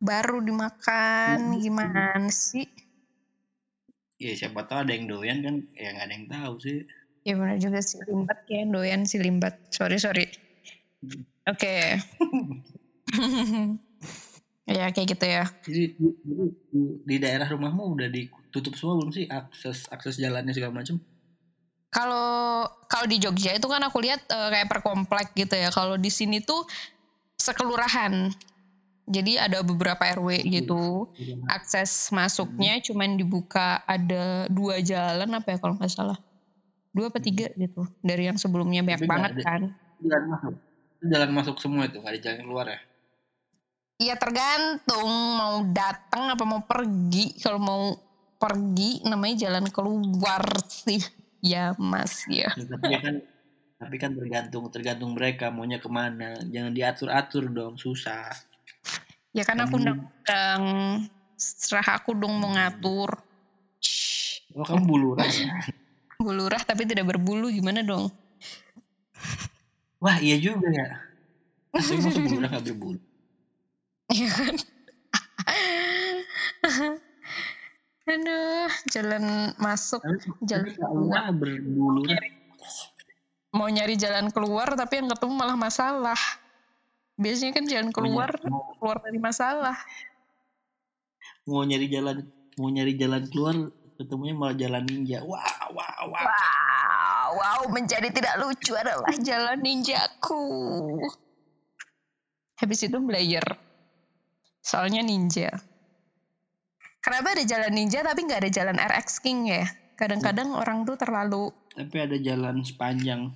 baru 0.00 0.40
dimakan 0.40 1.58
gimana 1.60 2.30
sih? 2.32 2.64
Ya 4.16 4.32
siapa 4.32 4.64
tahu 4.64 4.88
ada 4.88 4.92
yang 4.96 5.12
doyan 5.12 5.38
kan, 5.44 5.56
ya 5.76 5.92
nggak 5.92 6.06
ada 6.08 6.14
yang 6.16 6.26
tahu 6.32 6.54
sih. 6.60 6.78
Ya 7.26 7.34
benar 7.36 7.58
juga 7.60 7.82
sih 7.84 8.00
limbat 8.06 8.38
ya 8.48 8.64
doyan 8.64 9.02
si 9.04 9.16
limbat. 9.20 9.54
Sorry 9.68 9.98
sorry. 10.00 10.24
Oke. 11.44 12.00
ya 14.66 14.88
kayak 14.90 15.08
gitu 15.12 15.26
ya. 15.26 15.44
Jadi 15.62 15.94
di, 16.00 16.08
di- 16.24 16.98
di- 17.04 17.20
daerah 17.20 17.46
rumahmu 17.46 17.98
udah 17.98 18.08
ditutup 18.08 18.72
semua 18.74 18.98
belum 18.98 19.12
sih 19.12 19.26
akses 19.28 19.86
akses 19.92 20.16
jalannya 20.16 20.56
segala 20.56 20.80
macam? 20.80 20.96
Kalau 21.92 22.66
kalau 22.88 23.06
di 23.06 23.20
Jogja 23.20 23.52
itu 23.52 23.68
kan 23.68 23.84
aku 23.84 24.00
lihat 24.02 24.24
eh, 24.26 24.48
kayak 24.52 24.66
per 24.68 24.80
komplek 24.80 25.36
gitu 25.36 25.54
ya. 25.54 25.68
Kalau 25.70 26.00
di 26.00 26.08
sini 26.08 26.40
tuh 26.40 26.64
sekelurahan. 27.36 28.32
Jadi 29.06 29.38
ada 29.38 29.62
beberapa 29.62 30.02
RW 30.02 30.42
gitu. 30.50 31.06
Akses 31.46 32.10
masuknya 32.10 32.82
cuman 32.82 33.14
dibuka 33.14 33.78
ada 33.86 34.50
dua 34.50 34.82
jalan 34.82 35.30
apa 35.30 35.54
ya 35.54 35.58
kalau 35.62 35.78
nggak 35.78 35.92
salah. 35.94 36.18
Dua 36.90 37.06
apa 37.08 37.22
tiga 37.22 37.46
gitu. 37.54 37.86
Dari 38.02 38.26
yang 38.26 38.34
sebelumnya 38.34 38.82
banyak 38.82 39.06
Tapi 39.06 39.10
banget 39.10 39.32
ada- 39.38 39.44
kan. 39.46 39.62
Jalan 40.02 40.24
masuk. 40.26 40.54
Jalan 41.06 41.30
masuk 41.30 41.56
semua 41.62 41.86
itu, 41.86 42.02
nggak 42.02 42.12
ada 42.12 42.20
jalan 42.20 42.40
keluar 42.42 42.66
ya? 42.66 42.80
Iya 43.96 44.14
tergantung 44.18 45.08
mau 45.38 45.62
datang 45.70 46.34
apa 46.34 46.44
mau 46.44 46.66
pergi. 46.66 47.38
Kalau 47.38 47.62
mau 47.62 47.82
pergi 48.36 49.06
namanya 49.06 49.48
jalan 49.48 49.70
keluar 49.70 50.42
sih. 50.66 51.00
Ya 51.40 51.78
mas 51.78 52.26
ya. 52.26 52.50
Ya, 52.58 52.66
tapi 52.66 52.90
ya 52.90 53.00
kan 53.00 53.14
tapi 53.76 53.96
kan 54.00 54.10
tergantung 54.16 54.64
tergantung 54.72 55.12
mereka 55.12 55.52
maunya 55.52 55.76
ke 55.76 55.86
mana 55.86 56.40
jangan 56.48 56.72
diatur 56.72 57.12
atur 57.12 57.44
dong 57.52 57.76
susah 57.76 58.32
Ya 59.36 59.44
kan 59.44 59.60
aku 59.60 59.76
undang-undang. 59.76 60.62
Serah 61.36 62.00
aku 62.00 62.16
dong 62.16 62.40
mau 62.40 62.56
ngatur. 62.56 63.20
Shh, 63.84 64.48
oh 64.56 64.64
kamu 64.64 64.88
buluran 64.88 65.28
ya? 65.28 65.52
Bulurah 66.24 66.64
tapi 66.64 66.88
tidak 66.88 67.12
berbulu 67.12 67.52
gimana 67.52 67.84
dong? 67.84 68.08
wah 70.00 70.16
iya 70.20 70.36
juga 70.36 70.68
ya 70.68 70.88
tapi 71.72 72.00
masa 72.00 72.20
buluran 72.20 72.48
nggak 72.48 72.64
berbulu 72.72 72.98
Iya 74.16 74.30
kan? 74.30 74.54
Aduh, 78.06 78.70
jalan 78.94 79.50
masuk, 79.58 79.98
tapi 79.98 80.30
jalan 80.46 80.70
nggak 80.78 81.42
berbulu 81.42 82.06
mau 83.50 83.66
nyari 83.66 83.98
jalan 83.98 84.30
keluar 84.30 84.78
tapi 84.78 85.02
yang 85.02 85.10
ketemu 85.10 85.32
malah 85.32 85.56
masalah. 85.58 86.20
Biasanya 87.16 87.52
kan 87.56 87.64
jalan 87.64 87.90
keluar, 87.92 88.30
mau, 88.44 88.76
keluar 88.76 89.00
dari 89.00 89.16
masalah. 89.20 89.76
mau 91.46 91.62
nyari 91.62 91.86
jalan 91.86 92.26
mau 92.58 92.66
nyari 92.74 92.98
jalan 92.98 93.22
keluar 93.30 93.54
ketemunya 93.94 94.34
malah 94.34 94.58
jalan 94.58 94.82
ninja 94.82 95.22
wah 95.22 95.70
wah 95.70 96.10
wah 96.10 96.26
Wow, 97.26 97.38
wow, 97.38 97.60
menjadi 97.70 98.10
tidak 98.10 98.38
lucu 98.38 98.74
adalah 98.74 99.10
jalan 99.18 99.58
ninjaku. 99.62 100.42
Habis 102.58 102.86
itu 102.86 102.98
belajar. 103.02 103.58
Soalnya 104.62 105.02
ninja. 105.02 105.50
Kenapa 107.02 107.34
ada 107.34 107.42
jalan 107.46 107.74
ninja 107.74 108.02
tapi 108.02 108.26
nggak 108.26 108.46
ada 108.46 108.50
jalan 108.50 108.78
RX 108.78 109.22
King 109.22 109.50
ya? 109.50 109.66
Kadang-kadang 109.98 110.54
orang 110.54 110.86
tuh 110.86 110.98
terlalu 110.98 111.50
tapi 111.76 111.96
ada 112.00 112.16
jalan 112.16 112.64
sepanjang 112.64 113.28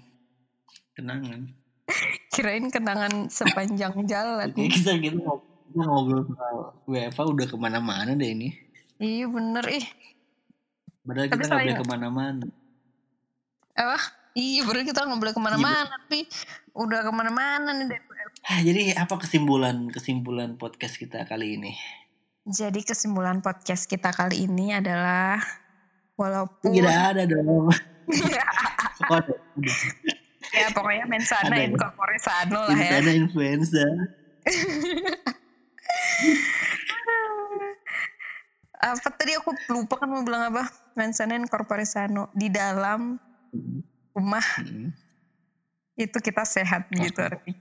kenangan 0.97 1.45
kirain 2.33 2.69
kenangan 2.69 3.29
sepanjang 3.29 3.95
jalan. 4.07 4.49
Kayak 4.55 4.73
kita 4.77 4.91
gitu 5.01 5.19
ngobrol 5.75 6.27
soal 6.27 6.75
WFA 6.91 7.23
udah 7.31 7.47
ke 7.47 7.55
mana-mana 7.55 8.19
deh 8.19 8.27
ini 8.27 8.51
Iya 8.99 9.31
bener 9.31 9.65
ih. 9.71 9.87
padahal 11.07 11.31
Tapi 11.31 11.41
kita 11.41 11.47
nggak 11.47 11.63
boleh 11.65 11.79
ke 11.79 11.87
mana-mana 11.89 12.45
Apa? 13.79 13.99
Iya 14.35 14.61
bener 14.67 14.83
kita 14.87 15.07
nggak 15.07 15.21
boleh 15.21 15.35
ke 15.35 15.43
mana-mana 15.43 15.87
tapi 15.87 16.27
udah 16.75 17.01
ke 17.03 17.13
mana-mana 17.15 17.71
nih. 17.75 17.87
deh. 17.87 18.01
Ah, 18.47 18.61
jadi 18.65 18.97
apa 18.97 19.21
kesimpulan 19.21 19.91
kesimpulan 19.93 20.57
podcast 20.57 20.97
kita 20.97 21.29
kali 21.29 21.61
ini 21.61 21.77
Jadi 22.47 22.81
kesimpulan 22.83 23.45
podcast 23.45 23.85
kita 23.87 24.11
kali 24.11 24.49
ini 24.49 24.73
adalah 24.75 25.39
walaupun 26.17 26.73
tidak 26.73 27.15
ada 27.15 27.23
dong. 27.29 27.69
ya 30.53 30.67
pokoknya 30.71 31.05
mensana 31.07 31.49
Ada. 31.49 31.63
in 31.63 31.75
corpore 31.75 32.19
sano 32.19 32.61
lah 32.63 32.73
ya. 32.73 32.99
Insana 32.99 33.11
influenza 33.13 33.87
Apa 38.81 39.13
tadi 39.13 39.37
aku 39.37 39.53
lupa 39.69 40.01
kan 40.01 40.09
mau 40.09 40.25
bilang 40.25 40.49
apa? 40.49 40.65
Mensana 40.95 41.37
in 41.37 41.45
corpore 41.45 41.85
sano 41.85 42.33
di 42.33 42.49
dalam 42.49 43.21
rumah 44.11 44.45
Hmm. 44.59 44.91
itu 45.95 46.17
kita 46.17 46.43
sehat 46.43 46.89
gitu 46.89 47.19
Oke. 47.19 47.29
arti. 47.29 47.53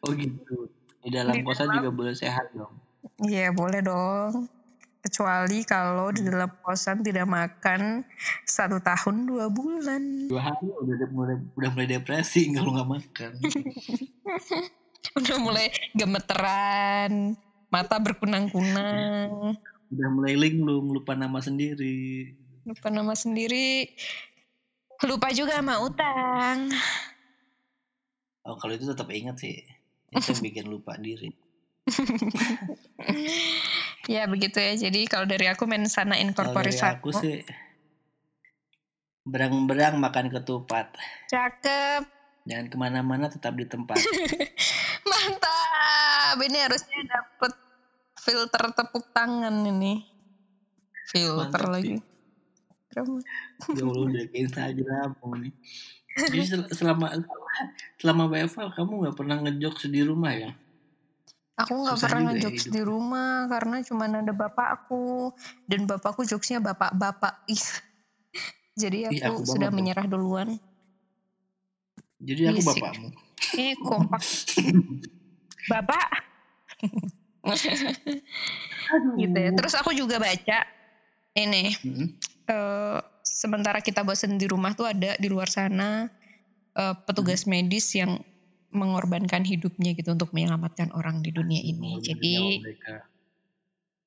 oh 0.00 0.12
gitu 0.12 0.70
di 1.00 1.10
dalam 1.10 1.32
Di 1.32 1.42
kosan 1.42 1.66
dalam. 1.66 1.76
juga 1.78 1.90
boleh 1.92 2.14
sehat 2.14 2.50
dong 2.52 2.72
Iya 3.20 3.50
boleh 3.50 3.80
dong. 3.80 4.48
Kecuali 5.06 5.62
kalau 5.62 6.10
di 6.10 6.26
dalam 6.26 6.50
kosan 6.66 6.98
tidak 7.06 7.30
makan 7.30 8.02
satu 8.42 8.82
tahun 8.82 9.30
dua 9.30 9.46
bulan. 9.46 10.26
Dua 10.26 10.50
hari 10.50 10.66
udah 10.66 11.08
mulai 11.14 11.38
udah 11.54 11.70
mulai 11.70 11.86
depresi 11.86 12.50
kalau 12.50 12.74
nggak 12.74 12.90
makan. 12.90 13.32
udah 15.22 15.36
mulai 15.38 15.70
gemeteran, 15.94 17.38
mata 17.70 18.02
berkunang-kunang. 18.02 19.54
Udah 19.94 20.08
mulai 20.10 20.34
linglung, 20.34 20.90
lupa 20.90 21.14
nama 21.14 21.38
sendiri. 21.38 22.34
Lupa 22.66 22.90
nama 22.90 23.14
sendiri. 23.14 23.86
Lupa 25.06 25.30
juga 25.30 25.62
sama 25.62 25.86
utang. 25.86 26.66
Oh 28.42 28.58
kalau 28.58 28.74
itu 28.74 28.90
tetap 28.90 29.06
ingat 29.14 29.38
sih. 29.38 29.62
Itu 30.10 30.34
yang 30.34 30.42
bikin 30.50 30.66
lupa 30.66 30.98
diri. 30.98 31.30
ya 34.06 34.24
begitu 34.30 34.58
ya. 34.58 34.74
Jadi 34.78 35.06
kalau 35.10 35.26
dari 35.26 35.46
aku 35.50 35.66
mensana 35.66 36.18
incorpore 36.18 36.70
Kalau 36.70 36.78
dari 36.78 36.94
aku 36.98 37.08
sih 37.14 37.36
berang-berang 39.26 39.98
makan 39.98 40.30
ketupat. 40.30 40.94
Cakep. 41.26 42.06
Jangan 42.46 42.66
ke 42.70 42.76
mana-mana 42.78 43.26
tetap 43.26 43.58
di 43.58 43.66
tempat. 43.66 43.98
Mantap. 45.10 46.38
Ini 46.38 46.58
harusnya 46.70 46.98
dapet 47.10 47.52
filter 48.22 48.62
tepuk 48.70 49.10
tangan 49.10 49.66
ini. 49.66 50.06
Filter 51.10 51.50
Mantap 51.50 51.74
lagi. 51.74 51.98
Keren. 52.94 53.18
Ya 53.76 53.82
Allah 53.82 54.06
udah 54.08 54.24
ke 54.30 54.36
Instagram 54.40 55.10
nih. 55.42 55.54
Jadi 56.16 56.44
sel- 56.48 56.70
selama 56.72 57.12
selama 58.00 58.22
WFH 58.30 58.78
kamu 58.78 58.92
nggak 59.04 59.16
pernah 59.18 59.36
ngejokes 59.42 59.90
di 59.90 60.00
rumah 60.00 60.32
ya? 60.32 60.50
Aku 61.56 61.72
nggak 61.72 61.96
pernah 62.04 62.20
ya 62.20 62.28
ngejokes 62.36 62.68
di 62.68 62.84
rumah 62.84 63.48
karena 63.48 63.80
cuma 63.80 64.04
ada 64.04 64.32
bapakku 64.36 65.32
dan 65.64 65.88
bapakku 65.88 66.28
jokesnya 66.28 66.60
bapak-bapak. 66.60 67.48
Jadi 68.82 69.08
Ih, 69.08 69.24
aku, 69.24 69.40
aku 69.40 69.56
sudah 69.56 69.72
tuh. 69.72 69.76
menyerah 69.80 70.04
duluan. 70.04 70.60
Jadi 72.20 72.52
aku 72.52 72.60
sih. 72.60 72.76
bapakmu. 72.76 73.08
Eh 73.56 73.72
kompak. 73.80 74.20
Bapak. 75.72 76.08
gitu 79.18 79.38
ya. 79.38 79.50
Terus 79.50 79.74
aku 79.74 79.90
juga 79.96 80.22
baca 80.22 80.58
ini 81.36 81.74
Mm-mm. 81.82 82.06
eh, 82.46 82.98
sementara 83.26 83.82
kita 83.82 84.06
bosan 84.06 84.38
di 84.38 84.46
rumah 84.46 84.78
tuh 84.78 84.86
ada 84.86 85.18
di 85.18 85.26
luar 85.26 85.50
sana 85.50 86.06
eh, 86.76 86.94
petugas 87.08 87.48
medis 87.48 87.90
yang 87.98 88.20
mengorbankan 88.76 89.42
hidupnya 89.42 89.96
gitu 89.96 90.12
untuk 90.12 90.30
menyelamatkan 90.36 90.92
orang 90.92 91.24
di 91.24 91.32
dunia 91.32 91.58
ini. 91.64 91.96
Mengorbankan 91.96 92.06
Jadi 92.06 92.34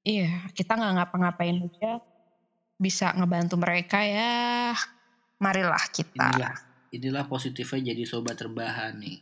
iya 0.08 0.48
kita 0.54 0.78
nggak 0.80 0.94
ngapa-ngapain 0.96 1.58
aja 1.66 2.00
bisa 2.80 3.12
ngebantu 3.18 3.58
mereka 3.58 4.06
ya. 4.06 4.72
Marilah 5.40 5.86
kita. 5.90 6.36
inilah 6.36 6.56
inilah 6.92 7.26
positifnya 7.26 7.92
jadi 7.92 8.04
sobat 8.06 8.38
terbahan 8.38 9.00
nih. 9.00 9.20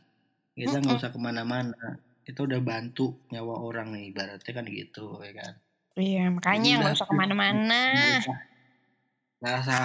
Kita 0.57 0.81
nggak 0.81 0.97
usah 0.97 1.11
ke 1.13 1.19
mana-mana. 1.21 2.01
Kita 2.25 2.43
udah 2.43 2.59
bantu 2.59 3.23
nyawa 3.31 3.63
orang 3.63 3.95
nih, 3.95 4.11
ibaratnya 4.11 4.51
kan 4.51 4.65
gitu, 4.67 5.21
ya 5.23 5.31
kan. 5.31 5.53
Iya 5.95 6.23
makanya 6.33 6.71
nggak 6.83 6.93
usah 6.97 7.07
ke 7.07 7.15
mana-mana. 7.15 7.81
Nggak 7.93 8.25
usah 8.25 8.37
nggak 9.37 9.53
usah 9.61 9.81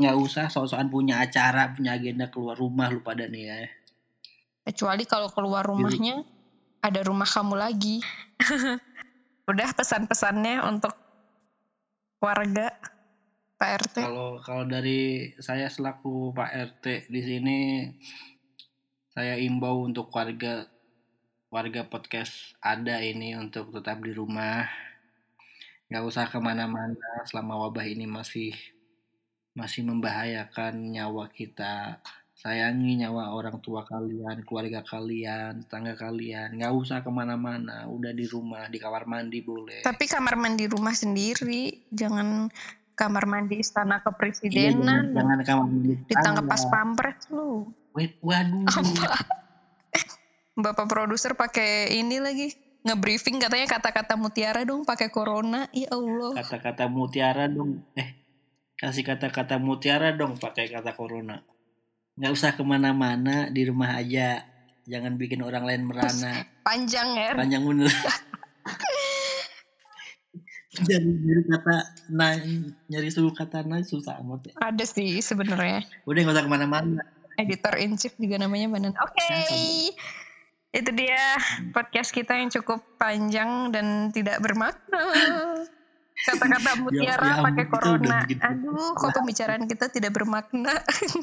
nggak 0.00 0.16
usah 0.16 0.44
sok-sokan 0.48 0.88
punya 0.88 1.20
acara 1.20 1.76
punya 1.76 2.00
agenda 2.00 2.32
keluar 2.32 2.56
rumah 2.56 2.88
lu 2.88 3.04
pada 3.04 3.28
nih 3.28 3.44
ya 3.44 3.68
Kecuali 4.68 5.08
kalau 5.08 5.32
keluar 5.32 5.64
rumahnya 5.64 6.20
ada 6.84 7.00
rumah 7.00 7.24
kamu 7.24 7.56
lagi. 7.56 8.04
Udah 9.50 9.72
pesan-pesannya 9.72 10.60
untuk 10.68 10.92
warga 12.20 12.76
Pak 13.58 13.70
RT. 13.82 13.96
kalau 14.06 14.38
kalau 14.38 14.64
dari 14.68 15.34
saya 15.42 15.66
selaku 15.66 16.30
Pak 16.30 16.50
RT 16.78 17.10
di 17.10 17.20
sini 17.26 17.58
saya 19.10 19.34
imbau 19.34 19.82
untuk 19.82 20.14
warga 20.14 20.70
warga 21.50 21.82
podcast 21.90 22.54
ada 22.62 23.02
ini 23.02 23.34
untuk 23.34 23.74
tetap 23.74 23.98
di 23.98 24.14
rumah 24.14 24.62
nggak 25.90 26.04
usah 26.06 26.30
ke 26.30 26.38
mana-mana 26.38 27.26
selama 27.26 27.66
wabah 27.66 27.82
ini 27.82 28.06
masih 28.06 28.54
masih 29.58 29.82
membahayakan 29.82 30.78
nyawa 30.94 31.26
kita 31.34 31.98
sayangi 32.38 33.02
nyawa 33.02 33.34
orang 33.34 33.58
tua 33.58 33.82
kalian 33.82 34.46
keluarga 34.46 34.86
kalian 34.86 35.66
tetangga 35.66 35.98
kalian 35.98 36.54
nggak 36.54 36.70
usah 36.70 37.02
ke 37.02 37.10
mana-mana 37.10 37.90
udah 37.90 38.14
di 38.14 38.30
rumah 38.30 38.70
di 38.70 38.78
kamar 38.78 39.10
mandi 39.10 39.42
boleh 39.42 39.82
Tapi 39.82 40.06
kamar 40.06 40.38
mandi 40.38 40.70
rumah 40.70 40.94
sendiri, 40.94 41.90
jangan 41.90 42.46
kamar 42.94 43.26
mandi 43.26 43.58
istana 43.58 43.98
Iya, 43.98 44.06
jangan, 44.06 44.06
kepresidenan. 44.06 45.04
jangan 45.18 45.38
kamar 45.42 45.66
mandi 45.66 45.92
Ditangkap 46.06 46.44
pas 46.46 46.62
pampres 46.70 47.18
lu. 47.34 47.74
Wait, 47.98 48.14
waduh 48.22 48.70
Apa? 48.70 49.18
Bapak 50.62 50.86
produser 50.86 51.34
pakai 51.34 51.98
ini 51.98 52.22
lagi 52.22 52.54
nge-briefing 52.86 53.42
katanya 53.42 53.66
kata-kata 53.66 54.14
mutiara 54.14 54.62
dong 54.62 54.86
pakai 54.86 55.10
corona. 55.10 55.66
Ya 55.74 55.90
Allah. 55.90 56.38
kata-kata 56.38 56.86
mutiara 56.86 57.50
dong 57.50 57.82
eh 57.98 58.14
kasih 58.78 59.02
kata-kata 59.02 59.58
mutiara 59.58 60.14
dong 60.14 60.38
pakai 60.38 60.70
kata 60.70 60.94
corona 60.94 61.42
nggak 62.18 62.32
usah 62.34 62.50
ke 62.58 62.62
mana-mana 62.66 63.46
di 63.48 63.62
rumah 63.64 63.94
aja 63.94 64.42
jangan 64.88 65.14
bikin 65.14 65.40
orang 65.46 65.64
lain 65.64 65.86
merana 65.86 66.42
Panjang 66.66 67.14
ya. 67.14 67.32
panjang 67.38 67.62
bener 67.62 67.88
jadi 70.88 71.06
nyari 71.06 71.42
kata 71.48 71.76
nah 72.12 72.38
nyari 72.86 73.08
suku 73.10 73.34
kata 73.34 73.66
nah 73.66 73.82
susah 73.82 74.22
amat 74.22 74.50
ya. 74.50 74.54
Ada 74.62 74.84
sih 74.86 75.18
sebenarnya. 75.18 75.82
udah 76.06 76.20
nggak 76.22 76.34
usah 76.38 76.44
ke 76.46 76.50
mana-mana 76.50 77.02
Editor 77.38 77.78
in 77.78 77.94
chief 77.94 78.18
juga 78.18 78.34
namanya 78.42 78.66
Banan. 78.66 78.98
Oke. 78.98 79.30
Itu 80.74 80.90
dia 80.90 81.38
podcast 81.70 82.10
kita 82.10 82.34
yang 82.34 82.50
cukup 82.50 82.82
panjang 82.98 83.70
dan 83.70 84.10
tidak 84.10 84.42
bermakna. 84.42 85.06
Kata-kata 86.18 86.70
mutiara 86.78 87.22
ya 87.22 87.34
pakai 87.40 87.64
udah 87.64 87.72
corona. 87.72 88.16
bikin 88.22 88.38
Aduh, 88.40 88.90
kok 88.92 89.10
pembicaraan 89.12 89.64
kita 89.64 89.86
tidak 89.86 90.10
bermakna. 90.12 90.74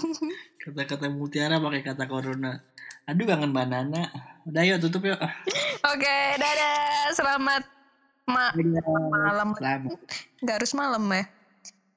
kata-kata 0.64 1.08
mutiara 1.10 1.58
pakai 1.58 1.82
kata 1.82 2.06
corona 2.06 2.64
aduh 3.06 3.22
kangen 3.24 3.54
banana 3.54 4.10
udah 4.44 4.64
yuk 4.66 4.82
tutup 4.82 5.06
yuk 5.06 5.20
Oke, 5.86 6.18
dadah. 6.36 7.14
Selamat 7.14 7.62
ma 8.26 8.50
malam. 9.06 9.54
selamat 9.54 9.94
Nggak 10.42 10.56
harus 10.58 10.74
malam 10.74 11.04
ya. 11.08 11.24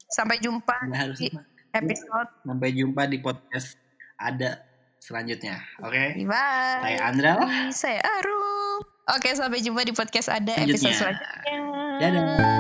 Sampai 0.07 0.37
jumpa 0.39 0.77
Nggak 0.85 1.01
harus 1.01 1.19
di 1.19 1.33
episode. 1.71 2.29
sampai 2.43 2.69
jumpa 2.73 3.03
di 3.05 3.19
podcast 3.19 3.77
ada 4.17 4.61
selanjutnya 4.99 5.63
oke 5.79 6.21
Bye. 6.21 6.81
saya 6.83 6.99
Andra 7.03 7.33
Saya 7.71 8.01
Arum. 8.03 8.85
Oke, 9.09 9.33
sampai 9.33 9.65
jumpa 9.65 9.81
di 9.81 9.93
podcast 9.93 10.29
ada 10.29 10.53
episode 10.59 10.93
selanjutnya. 10.93 11.57
Dadah. 11.97 12.58